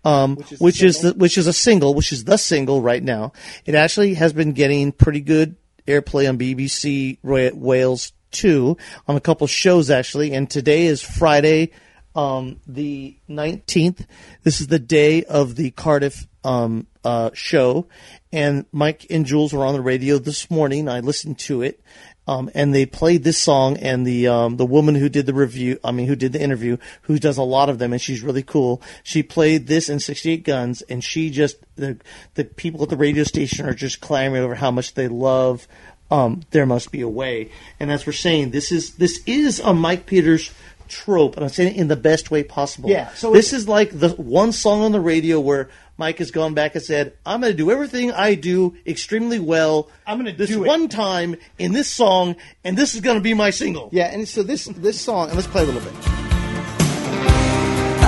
[0.07, 3.33] um, which is the, which is a single, which is the single right now.
[3.65, 8.77] It actually has been getting pretty good airplay on BBC Wales two
[9.09, 11.73] on a couple shows actually, and today is Friday,
[12.15, 14.07] um, the nineteenth.
[14.45, 17.89] This is the day of the Cardiff um, uh, show,
[18.33, 20.89] and Mike and Jules were on the radio this morning.
[20.89, 21.81] I listened to it.
[22.29, 25.79] Um, and they played this song, and the um, the woman who did the review,
[25.85, 28.43] I mean, who did the interview, who does a lot of them, and she's really
[28.43, 28.83] cool.
[29.05, 31.99] She played this in 68 Guns, and she just the
[32.35, 35.69] the people at the radio station are just clamoring over how much they love.
[36.11, 39.73] Um, there must be a way, and as we're saying, this is this is a
[39.73, 40.53] Mike Peters
[40.89, 42.91] trope, and I'm saying it in the best way possible.
[42.91, 45.69] Yeah, so this is like the one song on the radio where
[45.99, 49.89] Mike has gone back and said, "I'm going to do everything I do extremely well.
[50.07, 53.17] I'm going to do this it." one time in this song, and this is going
[53.17, 55.81] to be my single." Yeah, and so this this song, and let's play a little
[55.81, 55.93] bit.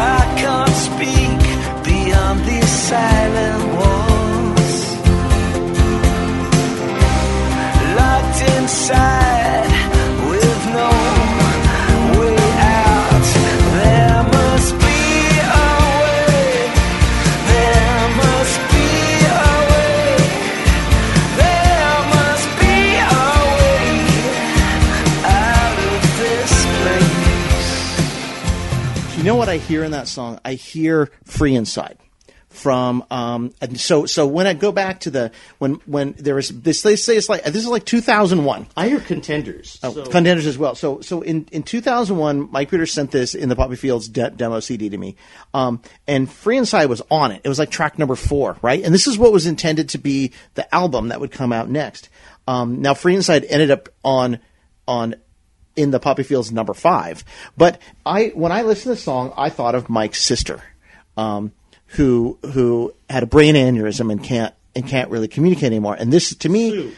[0.01, 1.39] I can't speak
[1.85, 3.99] beyond these silent walls.
[7.97, 9.78] Locked inside
[29.29, 30.41] know what I hear in that song?
[30.45, 31.99] I hear "Free Inside."
[32.49, 36.49] From um, and so so when I go back to the when when there was
[36.49, 39.79] this they say it's like this is like 2001 I hear contenders.
[39.83, 40.75] Oh, so- contenders as well.
[40.75, 44.61] So, so in, in 2001, Mike Peters sent this in the Poppy Fields de- demo
[44.61, 45.15] CD to me,
[45.53, 47.43] um, and Free Inside was on it.
[47.45, 48.83] It was like track number four, right?
[48.83, 52.09] And this is what was intended to be the album that would come out next.
[52.49, 54.41] Um, now, Free Inside ended up on
[54.89, 55.17] on
[55.79, 57.25] in the Poppy Fields number five.
[57.57, 60.63] But I when I listened to the song, I thought of Mike's sister,
[61.17, 61.53] um,
[61.87, 65.97] who who had a brain aneurysm and can't and can't really communicate anymore.
[65.99, 66.71] And this to me.
[66.71, 66.93] Sue.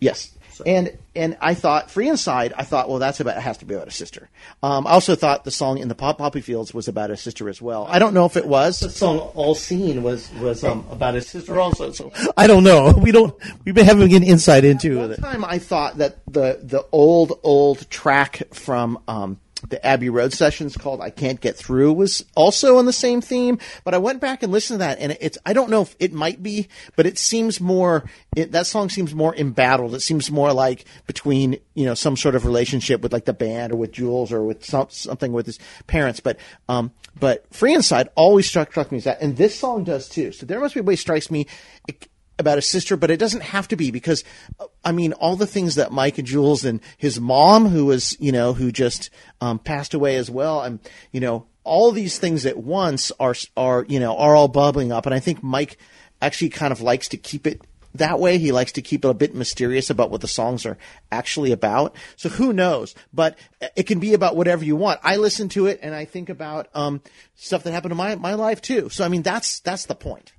[0.00, 0.32] Yes.
[0.64, 3.74] And and I thought Free Inside, I thought, well, that's about it has to be
[3.74, 4.28] about a sister.
[4.62, 7.48] Um, I also thought the song in the Pop Poppy Fields was about a sister
[7.48, 7.86] as well.
[7.88, 8.80] I don't know if it was.
[8.80, 11.92] The song "All Seen" was was um, about a sister also.
[11.92, 12.92] So I don't know.
[13.06, 13.34] We don't.
[13.64, 15.20] We've been having an insight into One it.
[15.20, 19.38] time I thought that the the old old track from um,
[19.68, 23.58] the Abbey Road sessions called "I Can't Get Through" was also on the same theme.
[23.84, 26.12] But I went back and listened to that, and it's I don't know if it
[26.12, 28.04] might be, but it seems more
[28.36, 29.94] it, that song seems more embattled.
[29.94, 33.72] It seems more like between you know some sort of relationship with like the band
[33.72, 36.20] or with Jules or with some, something with his parents.
[36.20, 36.38] But
[36.68, 40.32] um, but Free Inside always struck struck me as that, and this song does too.
[40.32, 41.46] So there must be a way strikes me.
[41.88, 44.24] It, about a sister, but it doesn't have to be because,
[44.60, 48.16] uh, I mean, all the things that Mike and Jules and his mom, who was,
[48.20, 50.80] you know, who just um, passed away as well, and
[51.12, 55.06] you know, all these things at once are are you know are all bubbling up,
[55.06, 55.78] and I think Mike
[56.22, 57.60] actually kind of likes to keep it
[57.94, 58.38] that way.
[58.38, 60.78] He likes to keep it a bit mysterious about what the songs are
[61.10, 61.94] actually about.
[62.16, 62.94] So who knows?
[63.12, 63.38] But
[63.74, 65.00] it can be about whatever you want.
[65.02, 67.00] I listen to it and I think about um,
[67.34, 68.88] stuff that happened in my my life too.
[68.88, 70.32] So I mean, that's that's the point.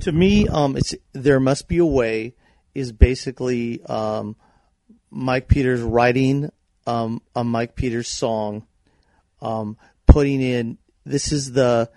[0.00, 2.34] To me, um, it's there must be a way
[2.74, 4.36] is basically um,
[5.10, 6.50] Mike Peters writing
[6.86, 8.66] um, a Mike Peters song,
[9.42, 11.90] um, putting in this is the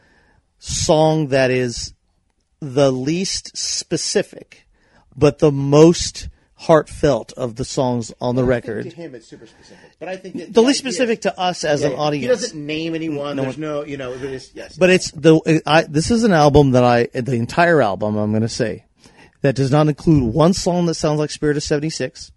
[0.58, 1.94] song that is
[2.60, 4.66] the least specific,
[5.16, 6.30] but the most
[6.62, 8.84] heartfelt of the songs on the record.
[8.84, 11.82] To him, it's super specific, but I think that The least specific to us as
[11.82, 12.00] Yeah, an yeah.
[12.00, 12.21] audience.
[12.21, 13.36] He doesn't name anyone.
[13.36, 14.78] There's no, you know, but it's, yes.
[14.78, 18.43] But it's the I, this is an album that I the entire album I'm going
[18.43, 18.86] to say
[19.41, 22.32] that does not include one song that sounds like Spirit of '76,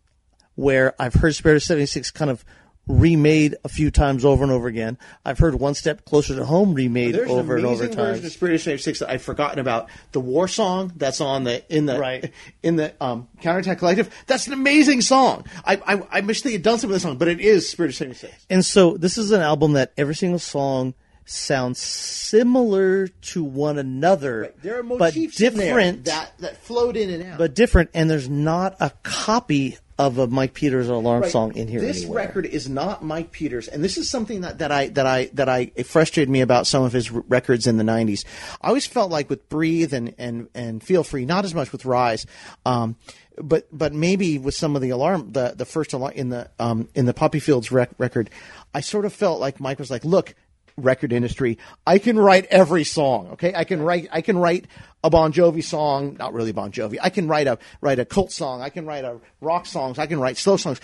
[0.55, 2.47] where I've heard Spirit of 76 kind of
[2.87, 4.99] remade a few times over and over again.
[5.25, 8.27] I've heard One Step Closer to Home remade There's over an and over amazing version
[8.27, 8.33] of.
[8.33, 9.89] Spirit of '76 that I'd forgotten about.
[10.13, 12.33] The war song that's on the in the Right.
[12.63, 14.11] in the um, Counterattack Collective.
[14.27, 15.45] That's an amazing song.
[15.65, 17.91] I, I I wish they had done some of the song, but it is Spirit
[17.91, 18.47] of '76.
[18.51, 20.95] And so this is an album that every single song
[21.27, 26.05] sounds similar to one another, There are but motifs there different.
[26.05, 27.39] that that float in and out.
[27.39, 31.31] but different, and there's not a copy of a Mike Peters alarm Right.
[31.31, 32.17] song in here This anywhere.
[32.27, 35.49] record is not Mike Peters, and this is something that, that I that I that
[35.49, 38.25] I it frustrated me about some of his r- records in the '90s.
[38.61, 41.85] I always felt like with Breathe and and and Feel Free, not as much with
[41.85, 42.27] Rise,
[42.67, 42.97] um,
[43.39, 46.89] but but maybe with some of the alarm, the the first alarm in the um,
[46.95, 48.31] in the Poppy Fields rec- record,
[48.75, 50.35] I sort of felt like Mike was like, look.
[50.77, 53.29] Record industry, I can write every song.
[53.33, 54.09] Okay, I can write.
[54.11, 54.67] I can write
[55.05, 56.97] a Bon Jovi song, not really Bon Jovi.
[57.01, 58.61] I can write a write a cult song.
[58.61, 59.99] I can write a rock songs.
[59.99, 60.81] I can write slow songs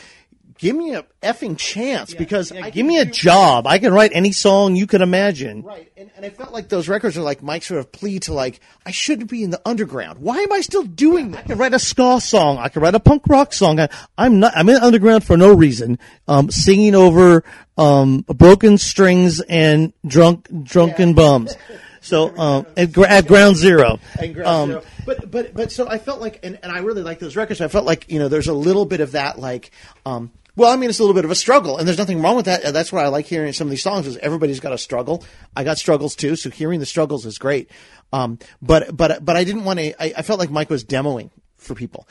[0.61, 3.66] give me a effing chance because I Give me a job.
[3.66, 5.62] I can write any song you can imagine.
[5.62, 8.35] Right, and, and I felt like those records are like Mike's sort of plea to
[8.35, 10.18] like I shouldn't be in the underground.
[10.20, 11.44] Why am I still doing that?
[11.44, 12.59] I can write a ska song.
[12.59, 13.81] I can write a punk rock song.
[13.81, 14.53] I, I'm not.
[14.55, 15.99] I'm in the underground for no reason.
[16.29, 17.42] Um, singing over
[17.79, 21.57] um, broken strings and drunk drunken bums.
[22.03, 23.99] So um, at, at ground zero.
[24.20, 24.83] And Ground Um, Zero.
[25.07, 27.61] But but but so I felt like, and, and I really like those records.
[27.61, 29.70] I felt like you know there's a little bit of that like.
[30.05, 32.37] um well, I mean, it's a little bit of a struggle, and there's nothing wrong
[32.37, 32.75] with that.
[32.75, 34.07] That's what I like hearing some of these songs.
[34.07, 35.25] Is everybody's got a struggle.
[35.57, 37.70] I got struggles too, so hearing the struggles is great.
[38.12, 40.03] Um, but but but I didn't want to.
[40.03, 42.07] I, I felt like Mike was demoing for people.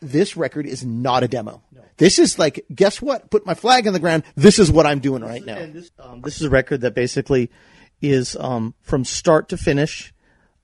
[0.00, 1.62] This record is not a demo.
[1.96, 3.28] This is like, guess what?
[3.28, 4.22] Put my flag on the ground.
[4.36, 5.58] This is what I'm doing right now.
[5.58, 7.50] And this, um, this is a record that basically
[8.00, 10.14] is um, from start to finish,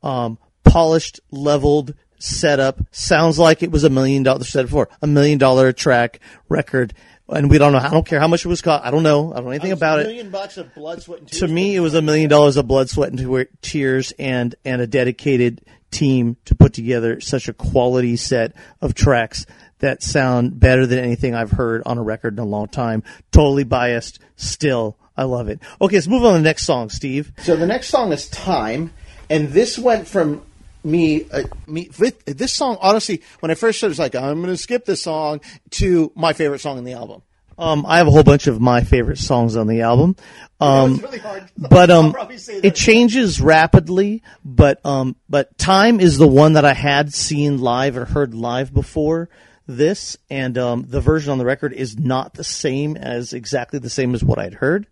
[0.03, 2.81] um, polished, leveled, set up.
[2.91, 4.49] Sounds like it was a million dollars.
[4.49, 6.95] Said before, a million dollar track record,
[7.29, 7.79] and we don't know.
[7.79, 8.85] I don't care how much it was cost.
[8.85, 9.33] I don't know.
[9.33, 10.07] I don't know anything about a it.
[10.07, 11.41] million bucks of blood, sweat, and tears.
[11.41, 14.87] To me, it was a million dollars of blood, sweat, and tears, and and a
[14.87, 19.47] dedicated team to put together such a quality set of tracks
[19.79, 23.03] that sound better than anything I've heard on a record in a long time.
[23.31, 25.61] Totally biased, still, I love it.
[25.81, 27.33] Okay, let's move on to the next song, Steve.
[27.43, 28.93] So the next song is "Time,"
[29.29, 30.43] and this went from
[30.87, 31.91] me, uh, me.
[32.25, 35.03] This song, honestly, when I first started, it was like I'm going to skip this
[35.03, 35.41] song
[35.73, 37.23] to my favorite song in the album.
[37.59, 40.17] Um, I have a whole bunch of my favorite songs on the album.
[40.61, 41.51] Um, it's really hard.
[41.59, 42.15] but um,
[42.63, 44.23] it changes rapidly.
[44.45, 48.73] But um, but time is the one that I had seen live or heard live
[48.73, 49.29] before
[49.67, 53.91] this, and um, the version on the record is not the same as exactly the
[53.91, 54.87] same as what I'd heard.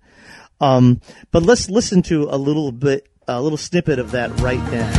[0.60, 4.94] Um, but let's listen to a little bit, a little snippet of that right now.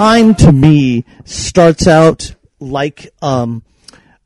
[0.00, 3.62] Time to me starts out like um,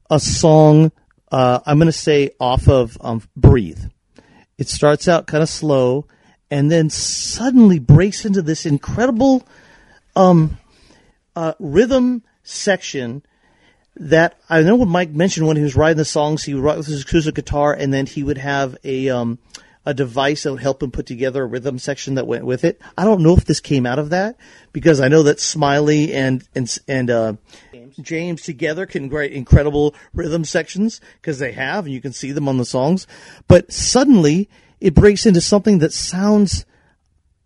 [0.08, 0.92] a song.
[1.32, 3.82] Uh, I'm going to say off of um, "Breathe."
[4.56, 6.06] It starts out kind of slow,
[6.48, 9.44] and then suddenly breaks into this incredible
[10.14, 10.58] um,
[11.34, 13.24] uh, rhythm section
[13.96, 16.76] that I know what Mike mentioned when he was writing the songs, he would write
[16.76, 19.40] with his acoustic guitar, and then he would have a um,
[19.87, 22.81] a device that would help him put together a rhythm section that went with it.
[22.97, 24.37] I don't know if this came out of that
[24.73, 27.33] because I know that Smiley and and and uh,
[28.01, 28.42] James.
[28.42, 32.59] together can write incredible rhythm sections because they have, and you can see them on
[32.59, 33.07] the songs.
[33.47, 34.49] But suddenly,
[34.81, 36.64] it breaks into something that sounds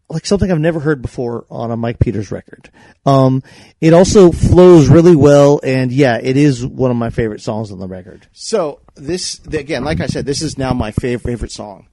[0.09, 2.71] like something I've never heard before on a Mike Peters record.
[3.05, 3.43] Um,
[3.81, 7.79] it also flows really well, and yeah, it is one of my favorite songs on
[7.79, 8.27] the record.
[8.33, 11.89] So this again, like I said, this is now my fav- favorite song.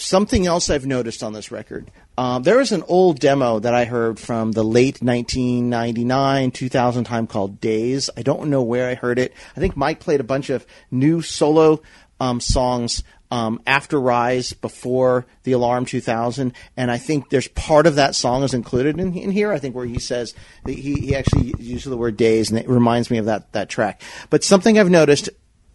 [0.00, 1.90] Something else I've noticed on this record.
[2.16, 7.26] Um, there is an old demo that I heard from the late 1999, 2000 time
[7.26, 8.08] called Days.
[8.16, 9.34] I don't know where I heard it.
[9.56, 11.82] I think Mike played a bunch of new solo
[12.18, 17.94] um, songs um, after Rise, before the Alarm 2000, and I think there's part of
[17.94, 19.52] that song is included in, in here.
[19.52, 20.34] I think where he says
[20.66, 24.02] he, he actually uses the word days, and it reminds me of that that track.
[24.30, 25.30] But something I've noticed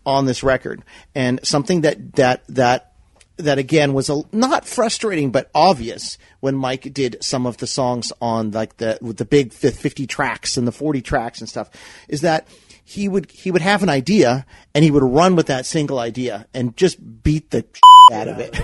[0.05, 2.94] on this record, and something that that that
[3.37, 8.11] that again was a, not frustrating but obvious when Mike did some of the songs
[8.21, 11.69] on like the with the big 50 tracks and the 40 tracks and stuff
[12.07, 12.47] is that
[12.83, 16.47] he would he would have an idea and he would run with that single idea
[16.53, 17.65] and just beat the
[18.13, 18.55] out of it.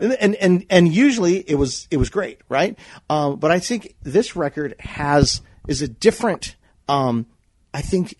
[0.20, 2.78] and, and and usually it was it was great, right?
[3.10, 6.56] Um, but I think this record has is a different.
[6.88, 7.26] Um,
[7.74, 8.16] I think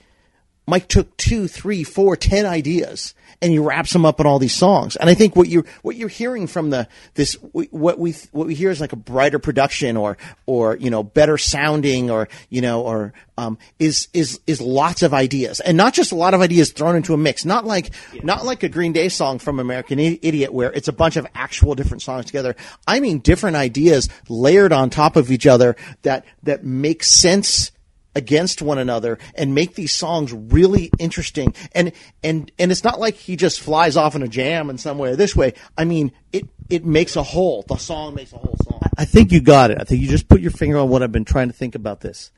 [0.66, 4.54] Mike took two, three, four, ten ideas and he wraps them up in all these
[4.54, 4.96] songs.
[4.96, 8.54] And I think what you're, what you're hearing from the this what we what we
[8.54, 12.82] hear is like a brighter production or or you know better sounding or you know
[12.82, 16.72] or um, is is is lots of ideas and not just a lot of ideas
[16.72, 17.44] thrown into a mix.
[17.44, 17.90] Not like
[18.22, 21.74] not like a Green Day song from American Idiot where it's a bunch of actual
[21.74, 22.56] different songs together.
[22.86, 27.72] I mean different ideas layered on top of each other that that make sense
[28.16, 31.54] against one another and make these songs really interesting.
[31.72, 31.92] And
[32.24, 35.10] and and it's not like he just flies off in a jam in some way
[35.10, 35.52] or this way.
[35.76, 37.62] I mean, it it makes a whole.
[37.68, 38.80] The song makes a whole song.
[38.96, 39.78] I think you got it.
[39.80, 42.00] I think you just put your finger on what I've been trying to think about
[42.00, 42.32] this.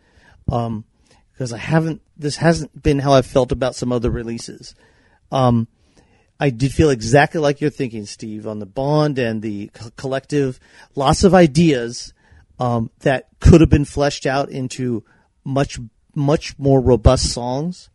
[0.51, 0.85] Um,
[1.33, 4.75] because I haven't, this hasn't been how I've felt about some other releases.
[5.31, 5.69] Um,
[6.41, 10.59] I did feel exactly like you're thinking, Steve, on the Bond and the co- collective.
[10.97, 12.13] Lots of ideas
[12.59, 15.05] um, that could have been fleshed out into
[15.49, 15.79] much,
[16.15, 17.91] much more robust songs.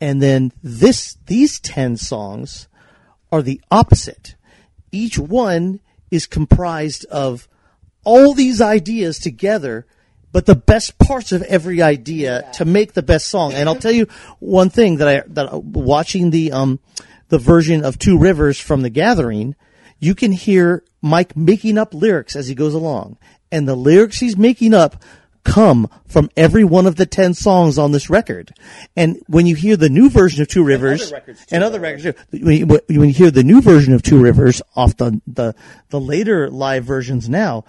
[0.00, 2.68] And then this, these 10 songs
[3.32, 4.36] are the opposite.
[4.92, 5.80] Each one
[6.10, 7.48] is comprised of
[8.04, 9.86] all these ideas together,
[10.30, 13.52] but the best parts of every idea to make the best song.
[13.54, 14.06] And I'll tell you
[14.38, 16.80] one thing that I that watching the um
[17.28, 19.56] the version of Two Rivers from The Gathering,
[19.98, 23.16] you can hear Mike making up lyrics as he goes along,
[23.50, 25.02] and the lyrics he's making up
[25.44, 28.52] come from every one of the 10 songs on this record.
[28.96, 31.12] And when you hear the new version of Two Rivers
[31.50, 34.62] and other records too, when you, when you hear the new version of Two Rivers
[34.74, 35.54] off the, the,
[35.90, 37.64] the later live versions now,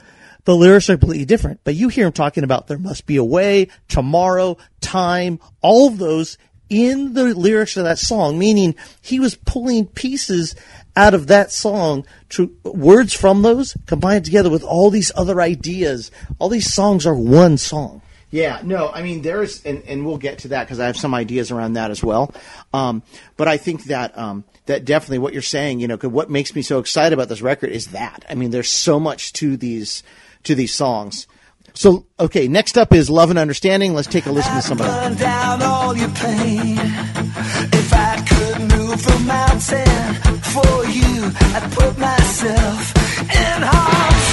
[0.45, 3.23] the lyrics are completely different, but you hear him talking about there must be a
[3.23, 6.37] way, tomorrow, time, all of those
[6.69, 10.55] in the lyrics of that song, meaning he was pulling pieces
[10.95, 16.11] out of that song to words from those combined together with all these other ideas.
[16.39, 18.01] All these songs are one song.
[18.31, 21.13] Yeah, no, I mean there's, and, and we'll get to that because I have some
[21.13, 22.33] ideas around that as well.
[22.73, 23.01] Um,
[23.37, 26.53] but I think that um, that definitely what you're saying, you know, 'cause what makes
[26.55, 28.25] me so excited about this record is that.
[28.29, 30.03] I mean, there's so much to these
[30.43, 31.27] to these songs.
[31.73, 33.93] So, okay, next up is Love and Understanding.
[33.93, 35.15] Let's take a listen to some of them.
[41.27, 44.24] I put myself in harm's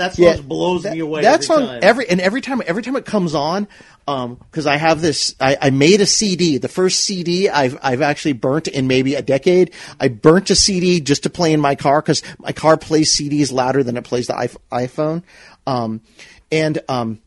[0.00, 1.22] I'd make it that Yeah, blows that- me away.
[1.22, 3.68] That song every and every time every time it comes on,
[4.06, 6.58] because I have this, I, I made a CD.
[6.58, 9.72] The first CD I've I've actually burnt in maybe a decade.
[10.00, 13.52] I burnt a CD just to play in my car because my car plays CDs
[13.52, 14.32] louder than it plays the
[14.72, 15.22] iPhone.
[15.66, 16.00] Um,
[16.50, 17.20] and um,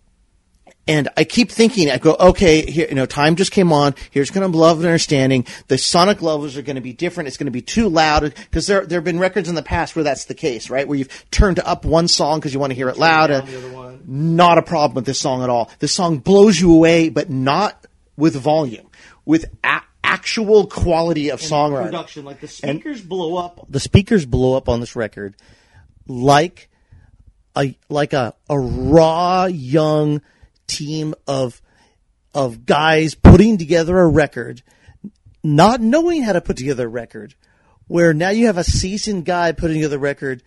[0.87, 3.95] and I keep thinking, I go, okay, here, you know, time just came on.
[4.11, 5.45] Here's going to love and understanding.
[5.69, 7.27] The sonic levels are going to be different.
[7.29, 9.95] It's going to be too loud because there there have been records in the past
[9.95, 10.85] where that's the case, right?
[10.87, 13.31] Where you've turned up one song because you want to hear it loud.
[13.31, 15.71] and Not a problem with this song at all.
[15.79, 17.85] This song blows you away, but not
[18.17, 18.87] with volume,
[19.25, 21.85] with a- actual quality of songwriting.
[21.85, 22.25] production.
[22.25, 23.65] Like the speakers blow up.
[23.69, 25.35] The speakers blow up on this record,
[26.07, 26.69] like
[27.55, 30.21] a like a a raw young
[30.67, 31.61] team of
[32.33, 34.63] of guys putting together a record,
[35.43, 37.35] not knowing how to put together a record.
[37.87, 40.41] Where now you have a seasoned guy putting together a record,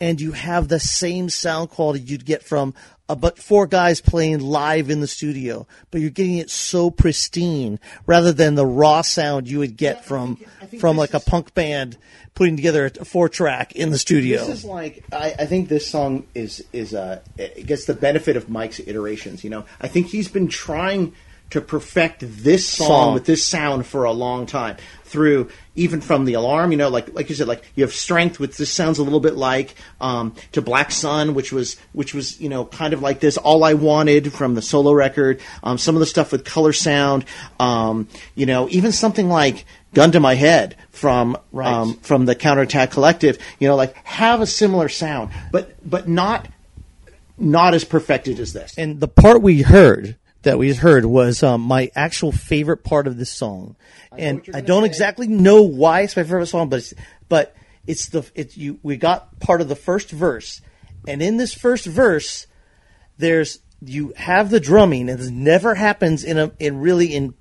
[0.00, 2.74] and you have the same sound quality you'd get from
[3.10, 7.80] a but four guys playing live in the studio, but you're getting it so pristine
[8.06, 10.36] rather than the raw sound you would get from
[10.78, 11.98] from like a punk band
[12.34, 14.38] putting together a four track in the studio.
[14.38, 18.36] This is like I, I think this song is is uh it gets the benefit
[18.36, 19.42] of Mike's iterations.
[19.42, 21.12] You know, I think he's been trying
[21.50, 23.14] to perfect this song, Song.
[23.14, 24.76] with this sound for a long time
[25.10, 28.38] through even from the alarm you know like like you said like you have strength
[28.38, 32.40] which this sounds a little bit like um, to black sun which was which was
[32.40, 35.40] you know kind of like this all i wanted from the solo record.
[35.62, 37.24] Um, some of the stuff with color sound
[37.58, 42.92] um, you know even something like gun to my head from um, from the counterattack
[42.92, 46.46] collective you know like have a similar sound but but not
[47.40, 48.76] not as perfected as this.
[48.76, 53.16] And the part we heard that we heard was um, my actual favorite part of
[53.16, 53.76] this song,
[54.16, 56.94] and I don't exactly know why it's my favorite song, but it's,
[57.28, 57.54] but
[57.86, 60.60] it's the it's you we got part of the first verse,
[61.06, 62.46] and in this first verse,
[63.18, 67.34] there's you have the drumming, and this never happens in a in really in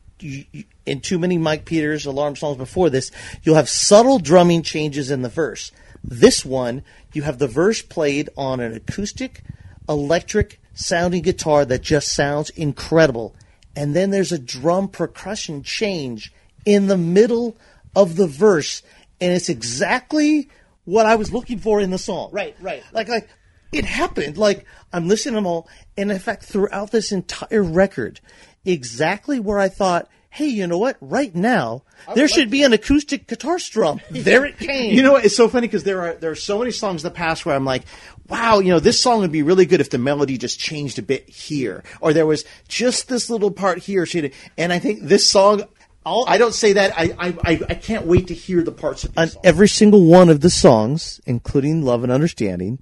[0.85, 3.11] in too many Mike Peters alarm songs before this,
[3.43, 5.71] you'll have subtle drumming changes in the verse.
[6.03, 6.83] This one,
[7.13, 9.43] you have the verse played on an acoustic,
[9.87, 13.35] electric sounding guitar that just sounds incredible.
[13.75, 16.33] And then there's a drum percussion change
[16.65, 17.57] in the middle
[17.95, 18.81] of the verse,
[19.21, 20.49] and it's exactly
[20.85, 22.29] what I was looking for in the song.
[22.31, 22.83] Right, right.
[22.91, 23.29] Like, like
[23.71, 24.37] it happened.
[24.37, 25.67] Like I'm listening to them all,
[25.97, 28.19] and in fact, throughout this entire record,
[28.65, 30.97] exactly where I thought, hey, you know what?
[31.01, 31.83] Right now,
[32.15, 33.99] there should be an acoustic guitar strum.
[34.11, 34.93] There it came.
[34.93, 35.25] You know what?
[35.25, 37.55] It's so funny because there are there are so many songs in the past where
[37.55, 37.83] I'm like,
[38.27, 41.01] wow, you know, this song would be really good if the melody just changed a
[41.01, 44.05] bit here, or there was just this little part here.
[44.05, 45.63] she- And I think this song.
[46.05, 46.93] All- I don't say that.
[46.97, 49.41] I, I I I can't wait to hear the parts of on this song.
[49.43, 52.79] every single one of the songs, including "Love and Understanding,"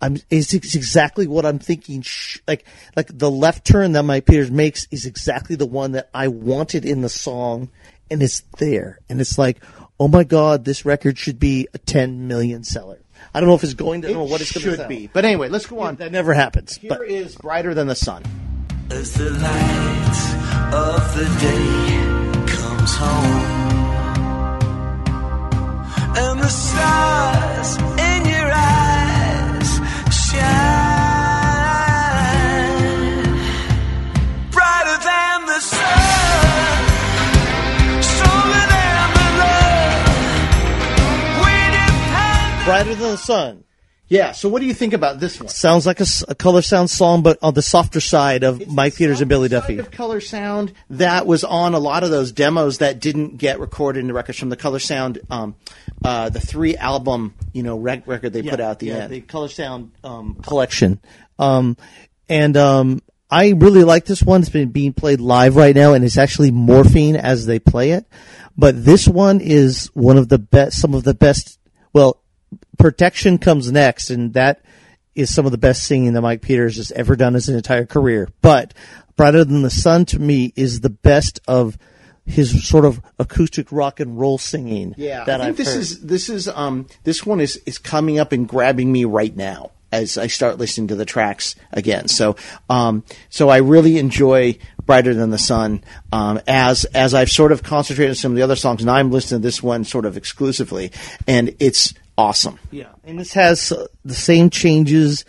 [0.00, 2.04] I'm it's, it's exactly what I'm thinking.
[2.46, 6.28] Like like the left turn that Mike Peters makes is exactly the one that I
[6.28, 7.70] wanted in the song,
[8.10, 8.98] and it's there.
[9.08, 9.62] And it's like,
[9.98, 12.98] oh my god, this record should be a 10 million seller.
[13.34, 14.08] I don't know if it's going to.
[14.08, 14.88] I don't know what it's should sell.
[14.88, 15.08] be.
[15.12, 15.96] But anyway, let's go on.
[15.96, 16.76] That never happens.
[16.76, 18.22] Here But is brighter than the sun.
[18.90, 23.66] As the light of the day comes home
[26.18, 27.76] And the stars
[42.66, 43.62] Brighter than the sun
[44.08, 44.26] Stronger than the love We depend brighter than the sun.
[44.26, 44.32] Yeah.
[44.32, 45.48] So what do you think about this one?
[45.48, 49.28] Sounds like a color sound song, but on the softer side of Mike Peters and
[49.28, 49.78] Billy Duffy.
[49.78, 54.00] Of Color Sound that was on a lot of those demos that didn't get recorded
[54.00, 55.56] in the records from the Color Sound, um,
[56.04, 59.12] uh, the three album, you know, rec- record they put out at the yeah, end.
[59.12, 61.00] the Color Sound um, collection.
[61.38, 61.76] Um,
[62.28, 64.40] and um, I really like this one.
[64.40, 68.06] It's been being played live right now, and it's actually morphing as they play it.
[68.56, 71.58] But this one is one of the best, some of the best.
[71.92, 72.22] Well,
[72.78, 74.62] Protection comes next, and that
[75.14, 78.28] is some of the best singing that Mike Peters has ever done his entire career.
[78.42, 78.74] But
[79.16, 81.78] Brighter Than the Sun to me is the best of
[82.26, 84.94] his sort of acoustic rock and roll singing.
[84.96, 85.80] Yeah, that I think I've this heard.
[85.80, 89.70] is this is um this one is is coming up and grabbing me right now
[89.92, 92.08] as I start listening to the tracks again.
[92.08, 92.36] So
[92.68, 97.62] um so I really enjoy Brighter Than the Sun um as as I've sort of
[97.62, 100.16] concentrated on some of the other songs and I'm listening to this one sort of
[100.16, 100.90] exclusively
[101.28, 102.58] and it's awesome.
[102.70, 105.24] Yeah, and this has uh, the same changes.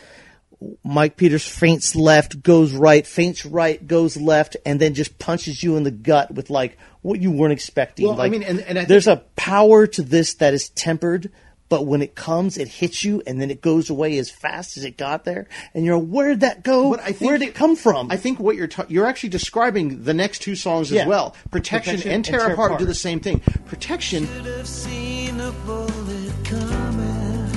[0.84, 5.78] Mike Peters feints left, goes right, feints right, goes left, and then just punches you
[5.78, 8.08] in the gut with like what you weren't expecting.
[8.08, 11.32] Well, I mean, and- and I think- there's a power to this that is tempered,
[11.70, 14.84] but when it comes, it hits you, and then it goes away as fast as
[14.86, 16.92] it got there, and you're where'd that go?
[16.92, 18.10] But I think- Where'd it come from?
[18.12, 21.02] I think what you're ta- you're actually describing the next two songs Yeah.
[21.02, 21.36] as well.
[21.52, 22.80] Protection, Protection and and Tear Tear Apart Apart.
[22.80, 23.40] do the same thing.
[23.66, 27.50] Protection Should have seen a bullet coming.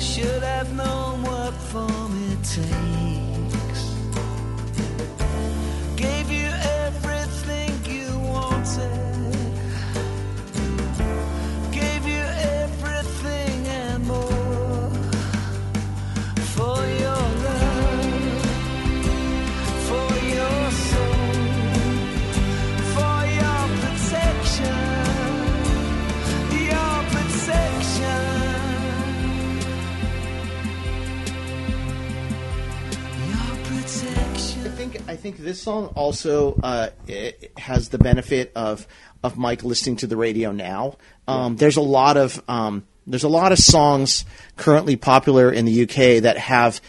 [0.00, 2.87] Should have known what form it takes.
[34.78, 36.90] Think I think this song also uh,
[37.56, 38.86] has the benefit of
[39.24, 40.98] of Mike listening to the radio now.
[41.26, 44.24] Um, There's a lot of um, there's a lot of songs
[44.56, 46.80] currently popular in the UK that have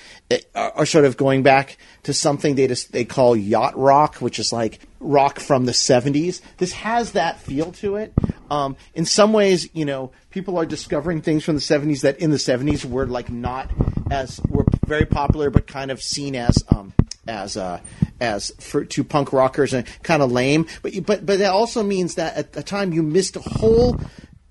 [0.53, 4.37] are are sort of going back to something they just they call yacht rock, which
[4.37, 6.41] is like rock from the 70s.
[6.57, 8.13] This has that feel to it.
[8.51, 12.29] Um, in some ways, you know, people are discovering things from the 70s that in
[12.29, 13.71] the 70s were like not
[14.11, 16.93] as were very popular, but kind of seen as um,
[17.27, 17.79] as uh,
[18.19, 20.65] as for to punk rockers and kind of lame.
[20.81, 23.99] But you- but but that also means that at the time you missed a whole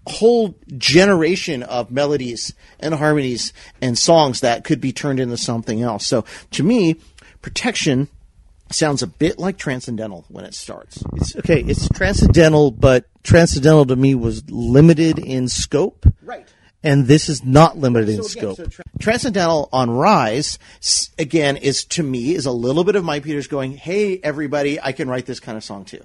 [0.07, 3.53] whole generation of melodies and harmonies
[3.83, 6.07] and songs that could be turned into something else.
[6.07, 6.97] So to me,
[7.43, 8.09] protection
[8.71, 11.03] sounds a bit like transcendental when it starts.
[11.17, 11.61] It's okay.
[11.63, 16.07] It's transcendental, but transcendental to me was limited in scope.
[16.23, 16.47] Right.
[16.85, 18.57] And this is not limited in So scope.
[18.57, 20.59] so tra- Transcendental on Rise
[21.19, 24.93] again is to me is a little bit of Mike Peters going, "Hey everybody, I
[24.93, 26.03] can write this kind of song too."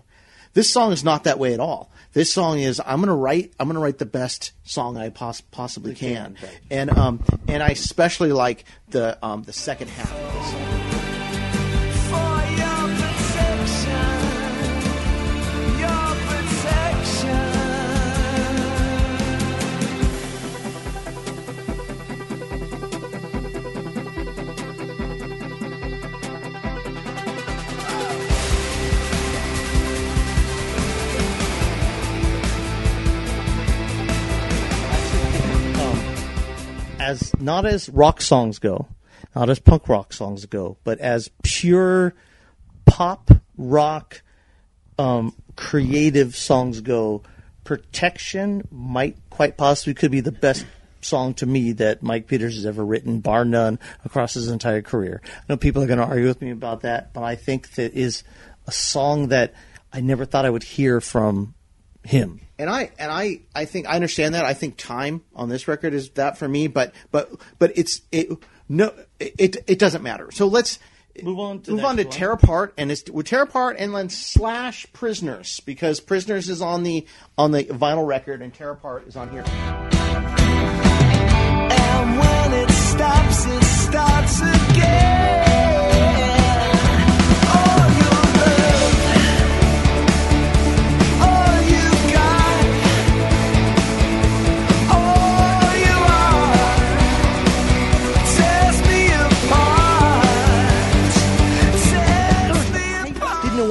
[0.53, 1.91] This song is not that way at all.
[2.13, 5.09] This song is I'm going to write I'm going to write the best song I
[5.09, 6.35] pos- possibly can.
[6.69, 10.82] And um and I especially like the um the second half of this song.
[37.03, 38.87] As not as rock songs go,
[39.35, 42.13] not as punk rock songs go, but as pure
[42.85, 44.21] pop rock
[44.97, 47.21] um, creative songs go,
[47.65, 50.65] Protection might quite possibly could be the best
[50.99, 55.21] song to me that Mike Peters has ever written, bar none, across his entire career.
[55.25, 57.93] I know people are going to argue with me about that, but I think that
[57.93, 58.23] is
[58.67, 59.53] a song that
[59.93, 61.53] I never thought I would hear from
[62.03, 62.41] him.
[62.59, 64.45] And I and I I think I understand that.
[64.45, 68.29] I think time on this record is that for me, but but but it's it
[68.69, 70.29] no it it doesn't matter.
[70.31, 70.79] So let's
[71.21, 72.11] Move on to move on to one.
[72.11, 76.81] tear apart and it's with tear apart and then slash prisoners because prisoners is on
[76.81, 77.05] the
[77.37, 79.43] on the vinyl record and tear apart is on here.
[81.69, 85.42] And when it stops, it starts again.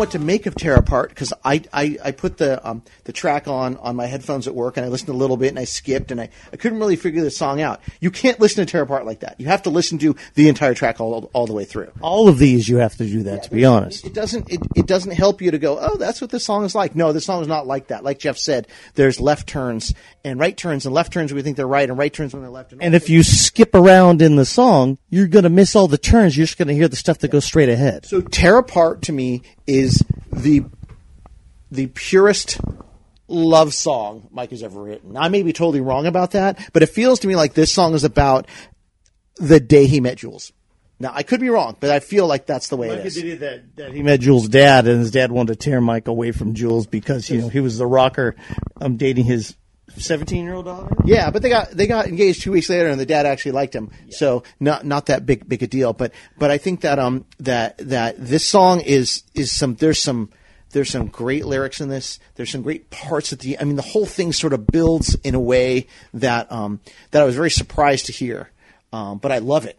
[0.02, 3.46] What to make of Tear Apart because I, I, I put the um, the track
[3.46, 6.10] on on my headphones at work and I listened a little bit and I skipped
[6.10, 7.80] and I, I couldn't really figure the song out.
[8.00, 9.36] You can't listen to Tear Apart like that.
[9.38, 11.92] You have to listen to the entire track all all the way through.
[12.00, 14.04] All of these, you have to do that, to be honest.
[14.04, 16.74] It doesn't it, it doesn't help you to go, oh, that's what this song is
[16.74, 16.96] like.
[16.96, 18.02] No, this song is not like that.
[18.02, 19.94] Like Jeff said, there's left turns
[20.24, 22.42] and right turns and left turns when we think they're right and right turns when
[22.42, 22.74] they're left.
[22.80, 26.36] And if you skip around in the song, you're going to miss all the turns.
[26.36, 28.06] You're just going to hear the stuff that goes straight ahead.
[28.06, 29.91] So Tear Apart to me is
[30.32, 30.64] the
[31.70, 32.60] the purest
[33.28, 35.16] love song Mike has ever written.
[35.16, 37.94] I may be totally wrong about that, but it feels to me like this song
[37.94, 38.46] is about
[39.36, 40.52] the day he met Jules.
[41.00, 43.16] Now I could be wrong, but I feel like that's the way it is.
[43.40, 46.54] that, that he met Jules' dad, and his dad wanted to tear Mike away from
[46.54, 48.36] Jules because you know he was the rocker,
[48.80, 49.56] um, dating his
[49.96, 50.94] 17 year old daughter.
[51.04, 53.74] Yeah, but they got they got engaged two weeks later, and the dad actually liked
[53.74, 53.90] him.
[54.10, 55.92] So not not that big big a deal.
[55.92, 60.30] But but I think that um that that this song is is some there's some
[60.72, 62.18] there's some great lyrics in this.
[62.34, 63.58] There's some great parts at the.
[63.58, 66.80] I mean, the whole thing sort of builds in a way that um
[67.10, 68.50] that I was very surprised to hear.
[68.92, 69.78] Um, but I love it.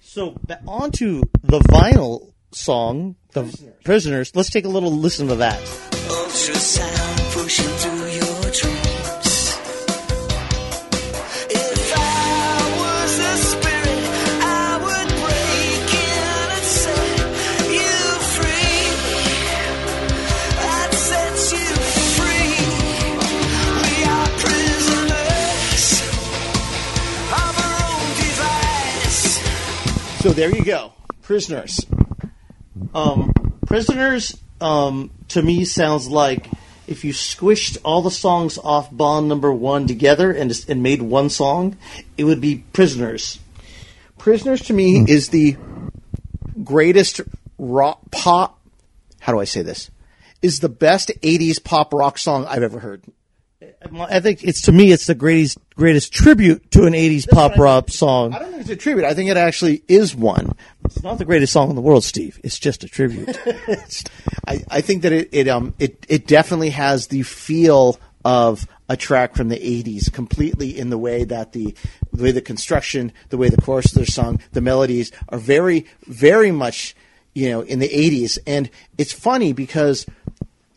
[0.00, 4.34] So ba- on to the vinyl song, the prisoners.
[4.34, 5.58] Let's take a little listen to that.
[30.22, 30.92] So there you go,
[31.22, 31.84] prisoners.
[32.94, 33.32] Um,
[33.66, 36.46] prisoners, um, to me, sounds like
[36.86, 41.02] if you squished all the songs off Bond number one together and just, and made
[41.02, 41.76] one song,
[42.16, 43.40] it would be Prisoners.
[44.16, 45.56] Prisoners to me is the
[46.62, 47.20] greatest
[47.58, 48.60] rock pop.
[49.18, 49.90] How do I say this?
[50.40, 53.02] Is the best '80s pop rock song I've ever heard.
[53.92, 57.90] I think it's to me, it's the greatest greatest tribute to an '80s pop rock
[57.90, 58.32] song.
[58.32, 59.04] I don't think it's a tribute.
[59.04, 60.52] I think it actually is one.
[60.84, 62.38] It's not the greatest song in the world, Steve.
[62.44, 63.36] It's just a tribute.
[64.46, 68.96] I, I think that it, it um it it definitely has the feel of a
[68.96, 71.74] track from the '80s, completely in the way that the
[72.12, 76.52] the way the construction, the way the choruses are sung, the melodies are very very
[76.52, 76.94] much
[77.34, 80.06] you know in the '80s, and it's funny because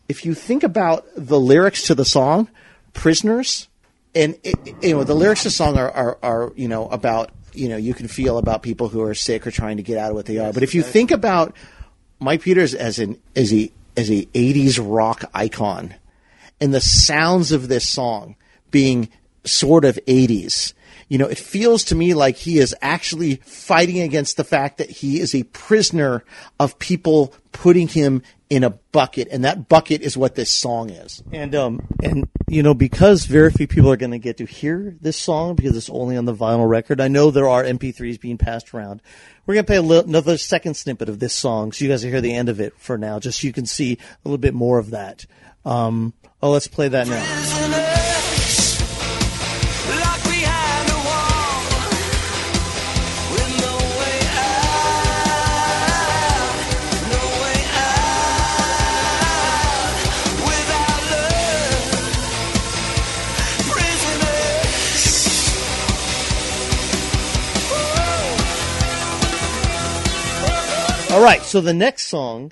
[0.09, 2.49] if you think about the lyrics to the song
[2.93, 3.67] prisoners
[4.15, 7.31] and it, you know the lyrics of the song are, are, are you know about
[7.53, 10.09] you know you can feel about people who are sick or trying to get out
[10.11, 10.53] of what they are.
[10.53, 11.55] But if you think about
[12.19, 15.93] mike peters as an as a as a 80s rock icon
[16.59, 18.35] and the sounds of this song
[18.71, 19.09] being
[19.43, 20.73] sort of 80s
[21.07, 24.89] you know it feels to me like he is actually fighting against the fact that
[24.89, 26.23] he is a prisoner
[26.59, 31.23] of people putting him in a bucket and that bucket is what this song is
[31.31, 34.95] And um and you know because very few people are going to get to hear
[35.01, 37.01] this song because it's only on the vinyl record.
[37.01, 39.01] I know there are MP3s being passed around.
[39.45, 42.03] We're going to play a little, another second snippet of this song so you guys
[42.03, 44.37] will hear the end of it for now, just so you can see a little
[44.37, 45.25] bit more of that.
[45.65, 47.94] Um, oh, let's play that now.
[71.15, 72.51] All right, so the next song,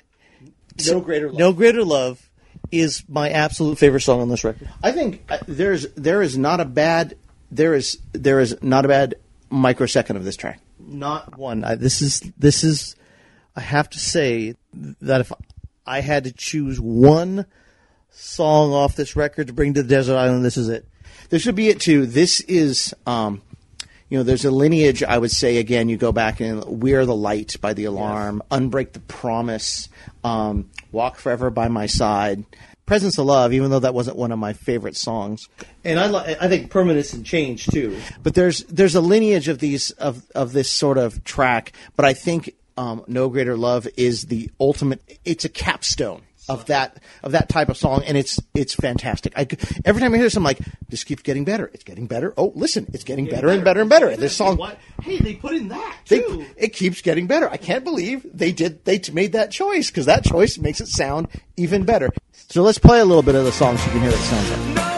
[0.86, 1.38] no greater love.
[1.38, 2.30] No Greater Love,
[2.72, 4.70] is my absolute favorite song on this record.
[4.82, 7.14] I think uh, there's there is not a bad
[7.50, 9.16] there is there is not a bad
[9.50, 10.62] microsecond of this track.
[10.78, 11.62] Not one.
[11.62, 12.96] I, this is this is.
[13.54, 15.30] I have to say that if
[15.84, 17.44] I had to choose one
[18.08, 20.88] song off this record to bring to the desert island, this is it.
[21.28, 22.06] This should be it too.
[22.06, 23.42] This is, um,
[24.14, 25.02] you know, there's a lineage.
[25.02, 28.92] I would say again, you go back and "We're the Light" by the Alarm, "Unbreak
[28.92, 29.88] the Promise,"
[30.22, 32.44] um, "Walk Forever by My Side,"
[32.86, 35.48] "Presence of Love." Even though that wasn't one of my favorite songs,
[35.84, 37.98] And I li- I think permanence and change too.
[38.22, 41.72] but there's there's a lineage of these of of this sort of track.
[41.96, 45.02] But I think um, "No Greater Love" is the ultimate.
[45.24, 49.32] It's a capstone of that of that type of song, and it's it's fantastic.
[49.36, 49.46] I
[49.84, 51.70] every time I hear this, I'm like, this keeps getting better.
[51.72, 52.34] It's getting better.
[52.36, 54.14] Oh, listen, it's getting better and better and better.
[54.16, 54.56] This song.
[54.56, 54.78] what?
[55.02, 56.20] Hey, they put in that They,
[56.56, 57.48] it keeps getting better.
[57.48, 58.84] I can't believe they did.
[58.84, 62.10] They made that choice because that choice makes it sound even better.
[62.32, 64.22] So let's play a little bit of the song so you can hear what it
[64.22, 64.76] sounds like.
[64.76, 64.93] No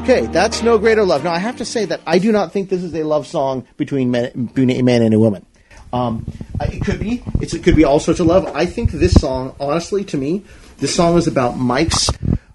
[0.00, 1.24] Okay, that's no greater love.
[1.24, 3.66] Now I have to say that I do not think this is a love song
[3.76, 5.44] between men, between a man and a woman.
[5.92, 6.24] Um,
[6.58, 7.22] it could be.
[7.42, 8.46] It's, it could be all sorts of love.
[8.54, 10.42] I think this song, honestly, to me,
[10.78, 12.08] this song is about Mike's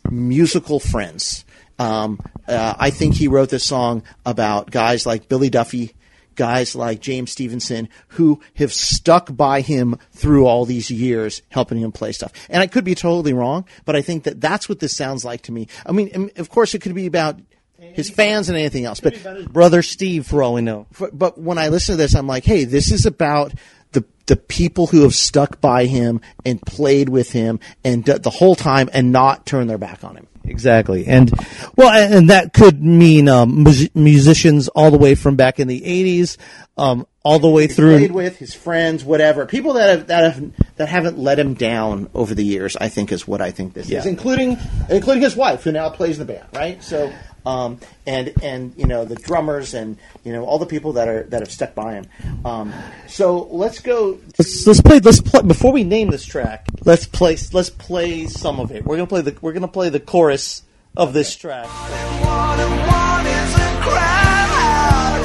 [0.09, 1.45] musical friends.
[1.77, 5.93] Um, uh, I think he wrote this song about guys like Billy Duffy,
[6.35, 11.91] guys like James Stevenson, who have stuck by him through all these years, helping him
[11.91, 12.31] play stuff.
[12.49, 15.41] And I could be totally wrong, but I think that that's what this sounds like
[15.43, 15.67] to me.
[15.85, 17.39] I mean, of course, it could be about
[17.77, 20.87] his fans and anything else, but Brother Steve, for all we know.
[20.91, 23.53] for- but when I listen to this, I'm like, hey, this is about
[23.91, 28.29] the the people who have stuck by him and played with him and d- the
[28.31, 30.27] whole time and not turned their back on him.
[30.47, 31.31] Exactly, and
[31.75, 35.81] well, and that could mean um, mus- musicians all the way from back in the
[35.81, 36.37] '80s,
[36.77, 37.97] um, all the way through.
[37.97, 42.09] Played with his friends, whatever people that have that have that haven't let him down
[42.13, 42.75] over the years.
[42.77, 43.99] I think is what I think this Yeah.
[43.99, 44.57] is, including
[44.89, 46.83] including his wife who now plays in the band, right?
[46.83, 47.11] So.
[47.45, 51.23] Um, and and you know the drummers and you know all the people that are
[51.23, 52.05] that have stuck by him.
[52.43, 52.73] Um,
[53.07, 54.99] so let's go Let's let's play.
[54.99, 56.65] Let's play before we name this track.
[56.83, 57.37] Let's play.
[57.53, 58.85] Let's play some of it.
[58.85, 59.37] We're gonna play the.
[59.41, 60.63] We're gonna play the chorus
[60.97, 61.67] of this track.
[61.67, 65.21] One and one is a crowd.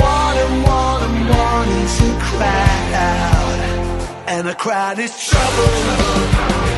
[0.00, 3.60] One and one and one is a crowd.
[4.26, 6.73] And a crowd is trouble.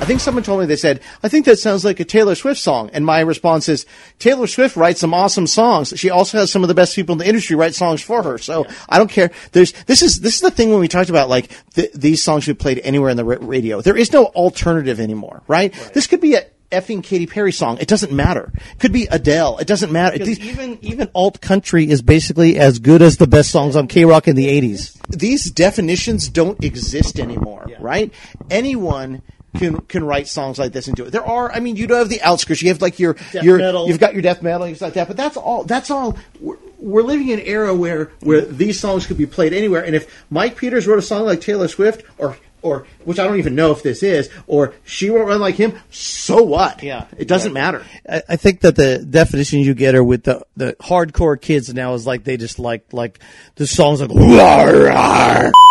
[0.00, 2.58] I think someone told me they said, I think that sounds like a Taylor Swift
[2.58, 2.90] song.
[2.92, 3.86] And my response is,
[4.18, 5.92] Taylor Swift writes some awesome songs.
[5.96, 8.38] She also has some of the best people in the industry write songs for her.
[8.38, 9.30] So I don't care.
[9.52, 12.44] There's, this is, this is the thing when we talked about like th- these songs
[12.44, 13.82] should be played anywhere in the ra- radio.
[13.82, 15.72] There is no alternative anymore, right?
[15.94, 17.78] This could be a effing Katy Perry song.
[17.80, 18.52] It doesn't matter.
[18.54, 19.58] It could be Adele.
[19.58, 20.18] It doesn't matter.
[20.18, 24.28] These, even even alt country is basically as good as the best songs on KROQ
[24.28, 25.00] in the '80s.
[25.08, 28.12] these definitions don't exist anymore, right?
[28.50, 29.22] Anyone
[29.56, 31.10] can can write songs like this and do it.
[31.10, 32.62] There are, I mean, you do have the outskirts.
[32.62, 33.88] You have like your your metal.
[33.88, 35.08] you've got your death metal and stuff like that.
[35.08, 35.64] But that's all.
[35.64, 36.16] That's all.
[36.40, 39.84] We're, we're living in an era where where these songs could be played anywhere.
[39.84, 43.38] And if Mike Peters wrote a song like Taylor Swift or or which I don't
[43.38, 46.82] even know if this is, or she wrote one like him, so what?
[46.82, 47.06] Yeah.
[47.16, 47.84] it doesn't matter.
[48.08, 51.94] I, I think that the definition you get are with the the hardcore kids now
[51.94, 53.18] is like they just like like
[53.56, 55.52] the songs like.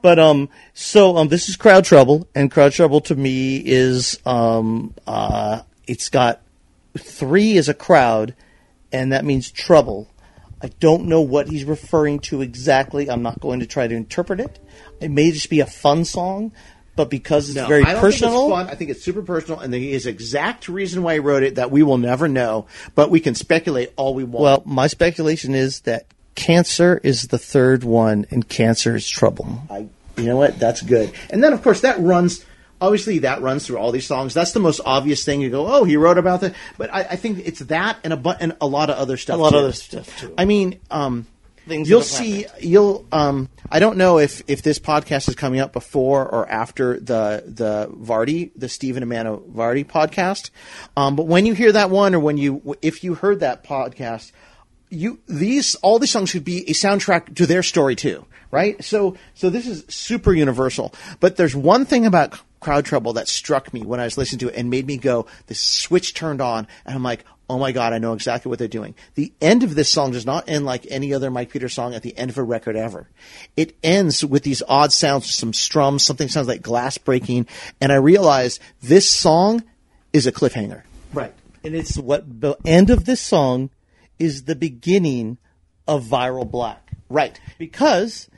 [0.00, 4.94] But um, so um, this is Crowd Trouble, and Crowd Trouble to me is um,
[5.06, 6.40] uh, it's got
[6.96, 8.34] three is a crowd,
[8.92, 10.08] and that means trouble.
[10.62, 13.10] I don't know what he's referring to exactly.
[13.10, 14.58] I'm not going to try to interpret it.
[15.00, 16.52] It may just be a fun song,
[16.96, 18.68] but because it's No, very I personal, Think it's fun.
[18.68, 21.82] I think it's super personal, and his exact reason why he wrote it that we
[21.82, 24.42] will never know, but we can speculate all we want.
[24.42, 29.62] Well, my speculation is that cancer is the third one, and cancer is trouble.
[29.70, 29.86] I,
[30.16, 30.58] you know what?
[30.58, 31.12] That's good.
[31.30, 32.44] And then, of course, that runs.
[32.78, 34.34] Obviously, that runs through all these songs.
[34.34, 35.40] That's the most obvious thing.
[35.40, 36.54] You go, oh, he wrote about that.
[36.76, 39.38] But I, I think it's that and a bu- and a lot of other stuff.
[39.38, 40.34] A lot of other stuff, too.
[40.36, 41.26] I mean, um,
[41.66, 42.46] Things you'll see.
[42.60, 43.04] You'll.
[43.10, 47.42] Um, I don't know if if this podcast is coming up before or after the
[47.44, 50.50] the Vardy, the Stephen Amano Vardy podcast.
[50.96, 54.30] Um, but when you hear that one, or when you if you heard that podcast,
[54.90, 58.82] you these all these songs should be a soundtrack to their story too, right?
[58.84, 60.94] So so this is super universal.
[61.18, 64.48] But there's one thing about Crowd Trouble that struck me when I was listening to
[64.48, 67.92] it and made me go, the switch turned on, and I'm like, oh my god,
[67.92, 68.94] I know exactly what they're doing.
[69.14, 72.02] The end of this song does not end like any other Mike Peters song at
[72.02, 73.08] the end of a record ever.
[73.56, 77.46] It ends with these odd sounds, some strums, something sounds like glass breaking,
[77.80, 79.62] and I realize this song
[80.12, 80.82] is a cliffhanger.
[81.12, 81.34] Right.
[81.62, 83.70] And it's what the end of this song
[84.18, 85.38] is the beginning
[85.86, 86.92] of Viral Black.
[87.08, 87.38] Right.
[87.58, 88.28] Because,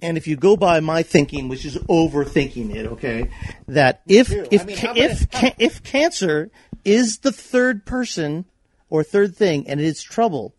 [0.00, 3.30] and if you go by my thinking, which is overthinking it, okay,
[3.68, 6.50] that if if I mean, ca- how about if ca- if cancer
[6.84, 8.44] is the third person
[8.92, 10.54] or third thing and it's trouble,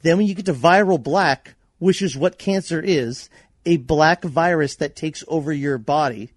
[0.00, 3.28] then when you get to Viral Black, which is what cancer is,
[3.66, 6.32] a black virus that takes over your body,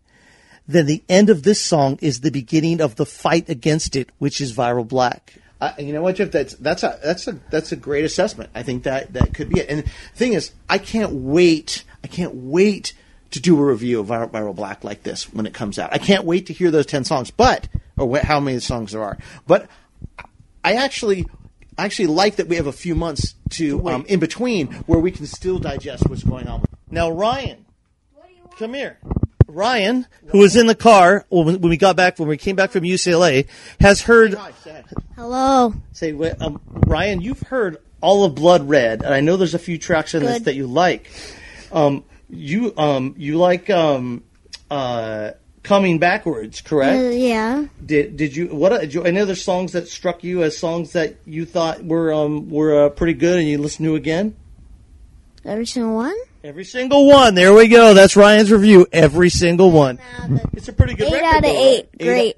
[0.68, 4.42] then the end of this song is the beginning of the fight against it, which
[4.42, 5.36] is Viral Black.
[5.80, 6.32] You know what, Jeff?
[6.32, 8.50] That's that's a that's a that's a great assessment.
[8.54, 9.70] I think that that could be it.
[9.70, 11.86] And the thing is, I can't wait.
[12.04, 12.94] I can't wait
[13.32, 15.94] to do a review of Viral, Viral Black like this when it comes out.
[15.94, 19.18] I can't wait to hear those ten songs, but or how many songs there are.
[19.48, 19.68] But
[20.64, 21.26] I actually
[21.78, 25.12] I actually like that we have a few months to um, in between where we
[25.12, 26.66] can still digest what's going on.
[26.90, 27.66] Now, Ryan,
[28.58, 28.98] come here.
[29.48, 32.72] Ryan, who was in the car when when we got back, when we came back
[32.72, 33.48] from UCLA,
[33.80, 34.38] has heard.
[35.16, 35.74] Hello.
[35.94, 39.60] Say, wait, um, Ryan, you've heard all of Blood Red, and I know there's a
[39.60, 41.10] few tracks in this that you like.
[41.72, 44.24] Um, you um, you like um,
[44.70, 45.32] uh,
[45.68, 47.14] coming backwards, Uh, correct?
[47.16, 47.66] yeah.
[47.86, 48.70] Did did you what?
[48.82, 52.12] Did you, I know there's songs that struck you as songs that you thought were
[52.14, 54.36] um, were uh, pretty good, and you listened to again.
[55.46, 56.16] Every single one?
[56.44, 57.36] Every single one.
[57.36, 57.94] There we go.
[57.94, 58.88] That's Ryan's review.
[58.92, 60.00] Every single one.
[60.54, 61.26] It's a pretty good Eight record.
[61.26, 61.90] out of though, eight.
[61.94, 62.00] right?
[62.00, 62.38] Great.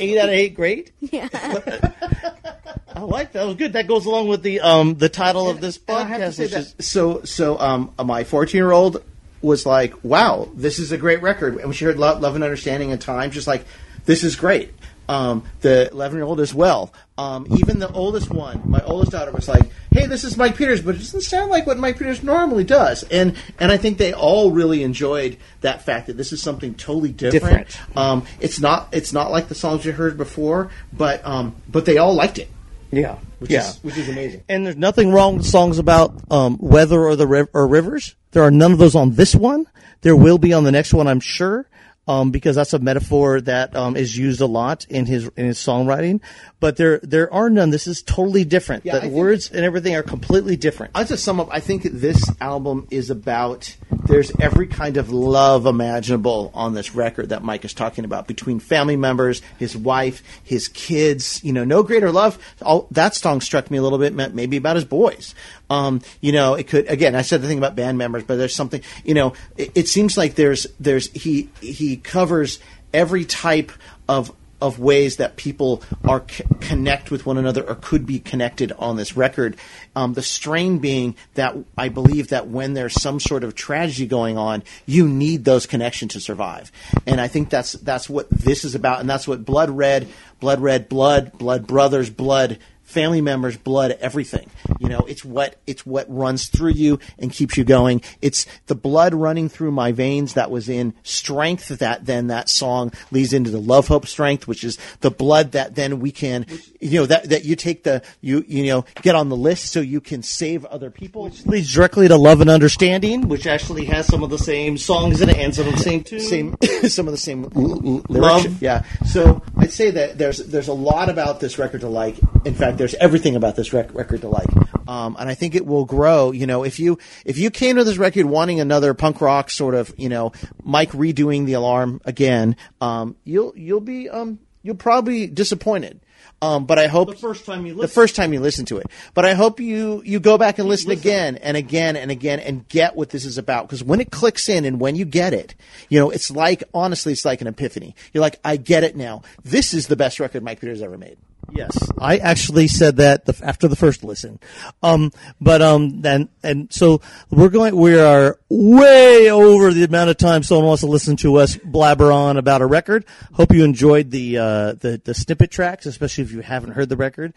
[0.00, 0.54] Eight out of eight.
[0.54, 0.92] Great.
[1.12, 1.28] Yeah.
[1.32, 3.40] I like that.
[3.40, 3.74] That was good.
[3.74, 6.34] That goes along with the um the title of this And I have to podcast,
[6.34, 9.02] say which that- is so so um my 14 year old
[9.42, 11.54] was like wow this is a great record.
[11.54, 13.64] And when she heard love, love and understanding and time just like
[14.04, 14.72] this is great.
[15.08, 16.92] Um the 11 year old as well.
[17.18, 20.82] Um even the oldest one my oldest daughter was like hey this is mike peters
[20.82, 23.02] but it doesn't sound like what mike peters normally does.
[23.04, 27.12] And and i think they all really enjoyed that fact that this is something totally
[27.12, 27.96] different, Different.
[27.96, 31.98] um it's not it's not like the songs you heard before but um but they
[31.98, 32.50] all liked it
[32.90, 33.68] yeah, which yeah.
[33.68, 37.26] is which is amazing and there's nothing wrong with songs about um, weather or the
[37.26, 38.14] riv- or rivers.
[38.32, 39.66] There are none of those on this one.
[40.02, 41.68] There will be on the next one, I'm sure,
[42.08, 45.58] um, because that's a metaphor that um, is used a lot in his in his
[45.58, 46.20] songwriting.
[46.60, 47.70] But there there are none.
[47.70, 48.84] This is totally different.
[48.84, 50.92] Yeah, the words and everything are completely different.
[50.94, 51.48] I'll just sum up.
[51.50, 53.76] I think this album is about.
[54.06, 58.60] There's every kind of love imaginable on this record that Mike is talking about between
[58.60, 61.42] family members, his wife, his kids.
[61.42, 62.38] You know, no greater love.
[62.62, 65.34] All, that song struck me a little bit, maybe about his boys.
[65.68, 67.14] Um, you know, it could again.
[67.14, 68.82] I said the thing about band members, but there's something.
[69.04, 72.60] You know, it, it seems like there's there's he he covers
[72.92, 73.72] every type
[74.08, 78.72] of of ways that people are c- connect with one another or could be connected
[78.78, 79.56] on this record.
[79.94, 84.38] Um, the strain being that I believe that when there's some sort of tragedy going
[84.38, 86.72] on, you need those connections to survive.
[87.06, 90.08] And I think that's that's what this is about, and that's what Blood Red,
[90.40, 92.58] Blood Red, Blood, Blood Brothers, Blood
[92.96, 94.48] family members blood everything
[94.80, 98.74] you know it's what it's what runs through you and keeps you going it's the
[98.74, 103.50] blood running through my veins that was in strength that then that song leads into
[103.50, 106.46] the love hope strength which is the blood that then we can
[106.80, 109.80] you know that that you take the you you know get on the list so
[109.80, 114.06] you can save other people Which leads directly to Love and Understanding, which actually has
[114.06, 116.28] some of the same songs in it and some of the same tunes.
[116.28, 116.56] same
[116.88, 118.44] some of the same l- l- lyrics.
[118.44, 118.62] Love.
[118.62, 118.84] Yeah.
[119.04, 122.14] So I'd say that there's there's a lot about this record to like.
[122.44, 124.46] In fact, there's everything about this rec- record to like.
[124.86, 126.30] Um, and I think it will grow.
[126.30, 129.74] You know, if you if you came to this record wanting another punk rock sort
[129.74, 130.30] of, you know,
[130.62, 135.98] Mike redoing the alarm again, um, you'll you'll be um, you'll probably disappointed.
[136.42, 137.94] Um, but I hope The first time you the listen.
[137.94, 138.86] first time you listen to it.
[139.14, 142.68] But I hope you you go back and listen again and again and again and
[142.68, 143.66] get what this is about.
[143.66, 145.54] Because when it clicks in and when you get it,
[145.88, 147.94] you know, it's like honestly, it's like an epiphany.
[148.12, 149.22] You're like, I get it now.
[149.44, 151.16] This is the best record Mike Peters ever made.
[151.52, 154.40] Yes, I actually said that the, after the first listen.
[154.82, 157.76] Um, but um, then and so we're going.
[157.76, 162.12] We are way over the amount of time someone wants to listen to us blabber
[162.12, 163.04] on about a record.
[163.32, 166.96] Hope you enjoyed the uh, the the snippet tracks, especially if you haven't heard the
[166.96, 167.32] record.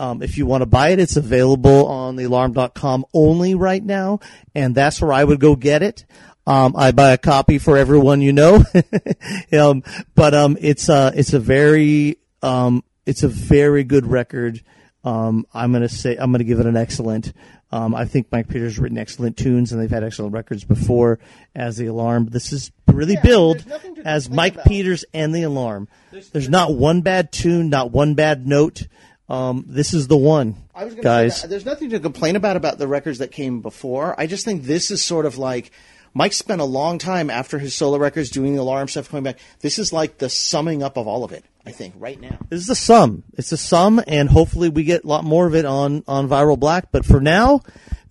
[0.00, 4.20] Um, if you want to buy it, it's available on the alarm.com only right now,
[4.54, 6.04] and that's where I would go get it.
[6.46, 8.64] Um, I buy a copy for everyone you know.
[9.52, 9.82] um,
[10.14, 14.62] but, um, it's, uh, it's a very, um, it's a very good record.
[15.02, 17.32] Um, I'm going to say, I'm going to give it an excellent.
[17.72, 21.18] Um, I think Mike Peters has written excellent tunes and they've had excellent records before
[21.54, 22.26] as the alarm.
[22.26, 24.66] This is really billed there's nothing to as Mike about.
[24.66, 25.88] Peters and the alarm.
[26.32, 28.86] There's not one bad tune, not one bad note.
[29.30, 31.42] Um, this is the one, I was gonna guys.
[31.42, 34.18] There's nothing to complain about about the records that came before.
[34.18, 35.70] I just think this is sort of like
[36.14, 39.38] Mike spent a long time after his solo records doing the alarm stuff coming back.
[39.60, 41.44] This is like the summing up of all of it.
[41.66, 42.38] I think right now.
[42.48, 43.24] This is the sum.
[43.34, 46.58] It's a sum, and hopefully we get a lot more of it on on Viral
[46.58, 46.90] Black.
[46.90, 47.60] But for now,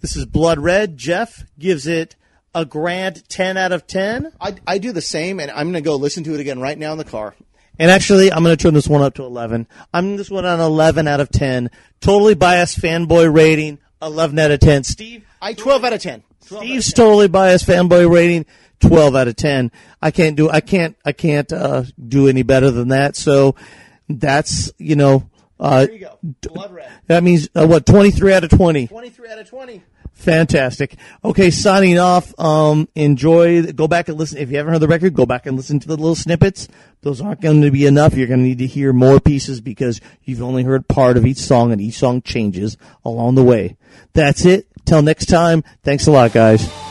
[0.02, 0.96] this is Blood Red.
[0.96, 2.16] Jeff gives it
[2.54, 4.32] a grand ten out of ten.
[4.40, 6.78] I, I do the same, and I'm going to go listen to it again right
[6.78, 7.34] now in the car.
[7.80, 9.68] And actually, I'm going to turn this one up to 11.
[9.94, 11.70] I'm this one on 11 out of 10.
[12.02, 14.84] Totally biased fanboy rating, 11 out of 10.
[14.84, 16.24] Steve, I 12 out of 10.
[16.48, 17.06] 12 out of Steve's 10.
[17.06, 18.46] totally biased fanboy rating,
[18.80, 19.72] 12 out of 10.
[20.02, 23.16] I can't do, I can't, I can't, uh, do any better than that.
[23.16, 23.56] So
[24.10, 25.30] that's, you know,
[25.60, 26.20] uh, There you go.
[26.54, 26.90] Blood red.
[27.08, 28.88] that means, uh, what, 23 out of 20.
[28.88, 29.82] 23 out of 20.
[30.18, 30.96] Fantastic.
[31.24, 32.38] Okay, signing off.
[32.40, 33.72] Um, enjoy.
[33.72, 34.40] Go back and listen.
[34.40, 36.68] If you haven't heard the record, go back and listen to the little snippets.
[37.02, 38.16] Those aren't going to be enough.
[38.16, 41.38] You're going to need to hear more pieces because you've only heard part of each
[41.38, 43.78] song, and each song changes along the way.
[44.14, 44.68] That's it.
[44.86, 45.64] Till next time.
[45.84, 46.87] Thanks a lot, guys.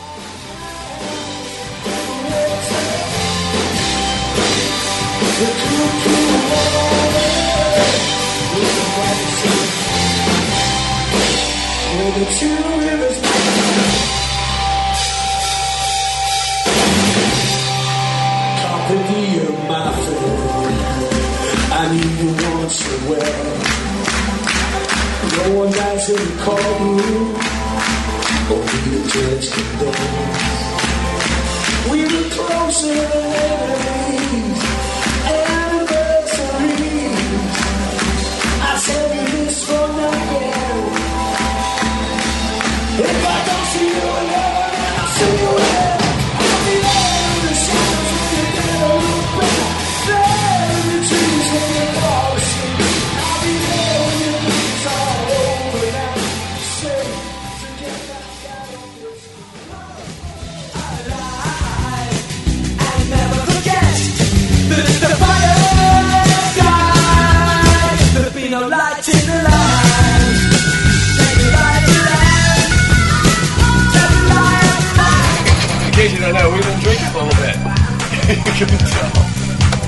[78.65, 79.11] Tell.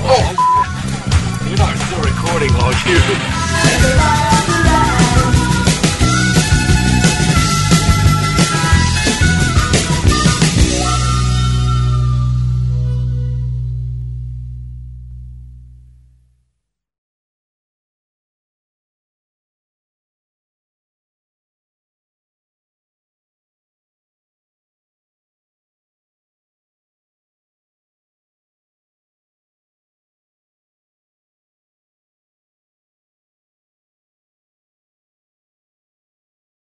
[0.06, 3.29] Oh, you're not still recording, are you?